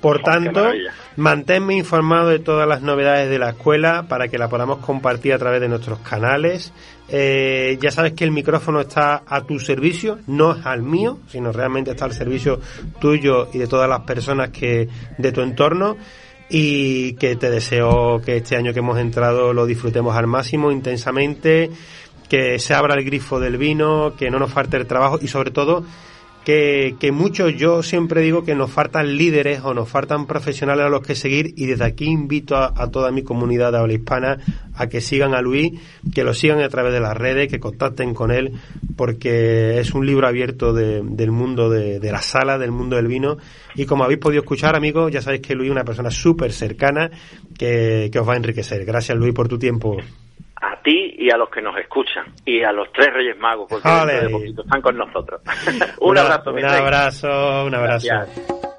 Por 0.00 0.20
Oh, 0.20 0.22
tanto, 0.22 0.70
manténme 1.16 1.76
informado 1.76 2.28
de 2.28 2.38
todas 2.38 2.68
las 2.68 2.82
novedades 2.82 3.30
de 3.30 3.38
la 3.38 3.50
escuela 3.50 4.04
para 4.06 4.28
que 4.28 4.38
la 4.38 4.48
podamos 4.48 4.78
compartir 4.78 5.32
a 5.32 5.38
través 5.38 5.60
de 5.60 5.68
nuestros 5.68 5.98
canales, 6.00 6.72
Eh, 7.08 7.78
ya 7.82 7.90
sabes 7.90 8.14
que 8.14 8.24
el 8.24 8.30
micrófono 8.30 8.80
está 8.80 9.22
a 9.26 9.42
tu 9.42 9.58
servicio, 9.58 10.20
no 10.26 10.56
es 10.56 10.64
al 10.64 10.82
mío, 10.82 11.18
sino 11.28 11.52
realmente 11.52 11.90
está 11.90 12.06
al 12.06 12.14
servicio 12.14 12.60
tuyo 12.98 13.48
y 13.52 13.58
de 13.58 13.66
todas 13.66 13.88
las 13.88 14.00
personas 14.00 14.50
que 14.50 14.88
de 15.18 15.32
tu 15.32 15.42
entorno 15.42 15.96
y 16.48 17.14
que 17.14 17.36
te 17.36 17.50
deseo 17.50 18.20
que 18.24 18.36
este 18.36 18.56
año 18.56 18.72
que 18.72 18.80
hemos 18.80 18.98
entrado 18.98 19.52
lo 19.52 19.66
disfrutemos 19.66 20.16
al 20.16 20.26
máximo, 20.26 20.70
intensamente, 20.70 21.70
que 22.28 22.58
se 22.58 22.74
abra 22.74 22.94
el 22.94 23.04
grifo 23.04 23.40
del 23.40 23.58
vino, 23.58 24.14
que 24.16 24.30
no 24.30 24.38
nos 24.38 24.52
falte 24.52 24.76
el 24.76 24.86
trabajo 24.86 25.18
y 25.20 25.28
sobre 25.28 25.50
todo 25.50 25.84
que, 26.44 26.96
que 27.00 27.10
muchos, 27.10 27.56
yo 27.56 27.82
siempre 27.82 28.20
digo 28.20 28.44
que 28.44 28.54
nos 28.54 28.70
faltan 28.70 29.16
líderes 29.16 29.62
o 29.64 29.72
nos 29.72 29.88
faltan 29.88 30.26
profesionales 30.26 30.84
a 30.84 30.88
los 30.88 31.00
que 31.00 31.14
seguir 31.14 31.54
y 31.56 31.66
desde 31.66 31.84
aquí 31.84 32.04
invito 32.04 32.56
a, 32.56 32.90
toda 32.90 33.10
mi 33.10 33.22
comunidad 33.22 33.72
de 33.72 33.78
habla 33.78 33.94
hispana 33.94 34.38
a 34.74 34.86
que 34.88 35.00
sigan 35.00 35.34
a 35.34 35.40
Luis, 35.40 35.72
que 36.14 36.22
lo 36.22 36.34
sigan 36.34 36.60
a 36.60 36.68
través 36.68 36.92
de 36.92 37.00
las 37.00 37.16
redes, 37.16 37.48
que 37.48 37.58
contacten 37.58 38.12
con 38.12 38.30
él, 38.30 38.52
porque 38.96 39.80
es 39.80 39.94
un 39.94 40.06
libro 40.06 40.28
abierto 40.28 40.74
del 40.74 41.30
mundo 41.30 41.70
de, 41.70 41.98
de, 41.98 42.12
la 42.12 42.20
sala, 42.20 42.58
del 42.58 42.72
mundo 42.72 42.96
del 42.96 43.06
vino 43.06 43.38
y 43.74 43.86
como 43.86 44.04
habéis 44.04 44.20
podido 44.20 44.42
escuchar 44.42 44.76
amigos, 44.76 45.10
ya 45.10 45.22
sabéis 45.22 45.42
que 45.42 45.54
Luis 45.54 45.68
es 45.68 45.72
una 45.72 45.84
persona 45.84 46.10
súper 46.10 46.52
cercana 46.52 47.10
que, 47.58 48.10
que 48.12 48.18
os 48.18 48.28
va 48.28 48.34
a 48.34 48.36
enriquecer. 48.36 48.84
Gracias 48.84 49.16
Luis 49.16 49.32
por 49.32 49.48
tu 49.48 49.58
tiempo 49.58 49.96
a 50.72 50.80
ti 50.82 51.14
y 51.18 51.30
a 51.30 51.36
los 51.36 51.50
que 51.50 51.60
nos 51.60 51.76
escuchan 51.78 52.26
y 52.44 52.62
a 52.62 52.72
los 52.72 52.90
tres 52.92 53.12
Reyes 53.12 53.38
Magos 53.38 53.66
porque 53.68 53.88
de 53.88 54.28
poquito 54.30 54.62
están 54.62 54.80
con 54.80 54.96
nosotros. 54.96 55.40
un 56.00 56.18
abrazo, 56.18 56.52
Un 56.52 56.64
abrazo, 56.64 57.64
un 57.66 57.74
abrazo. 57.74 58.73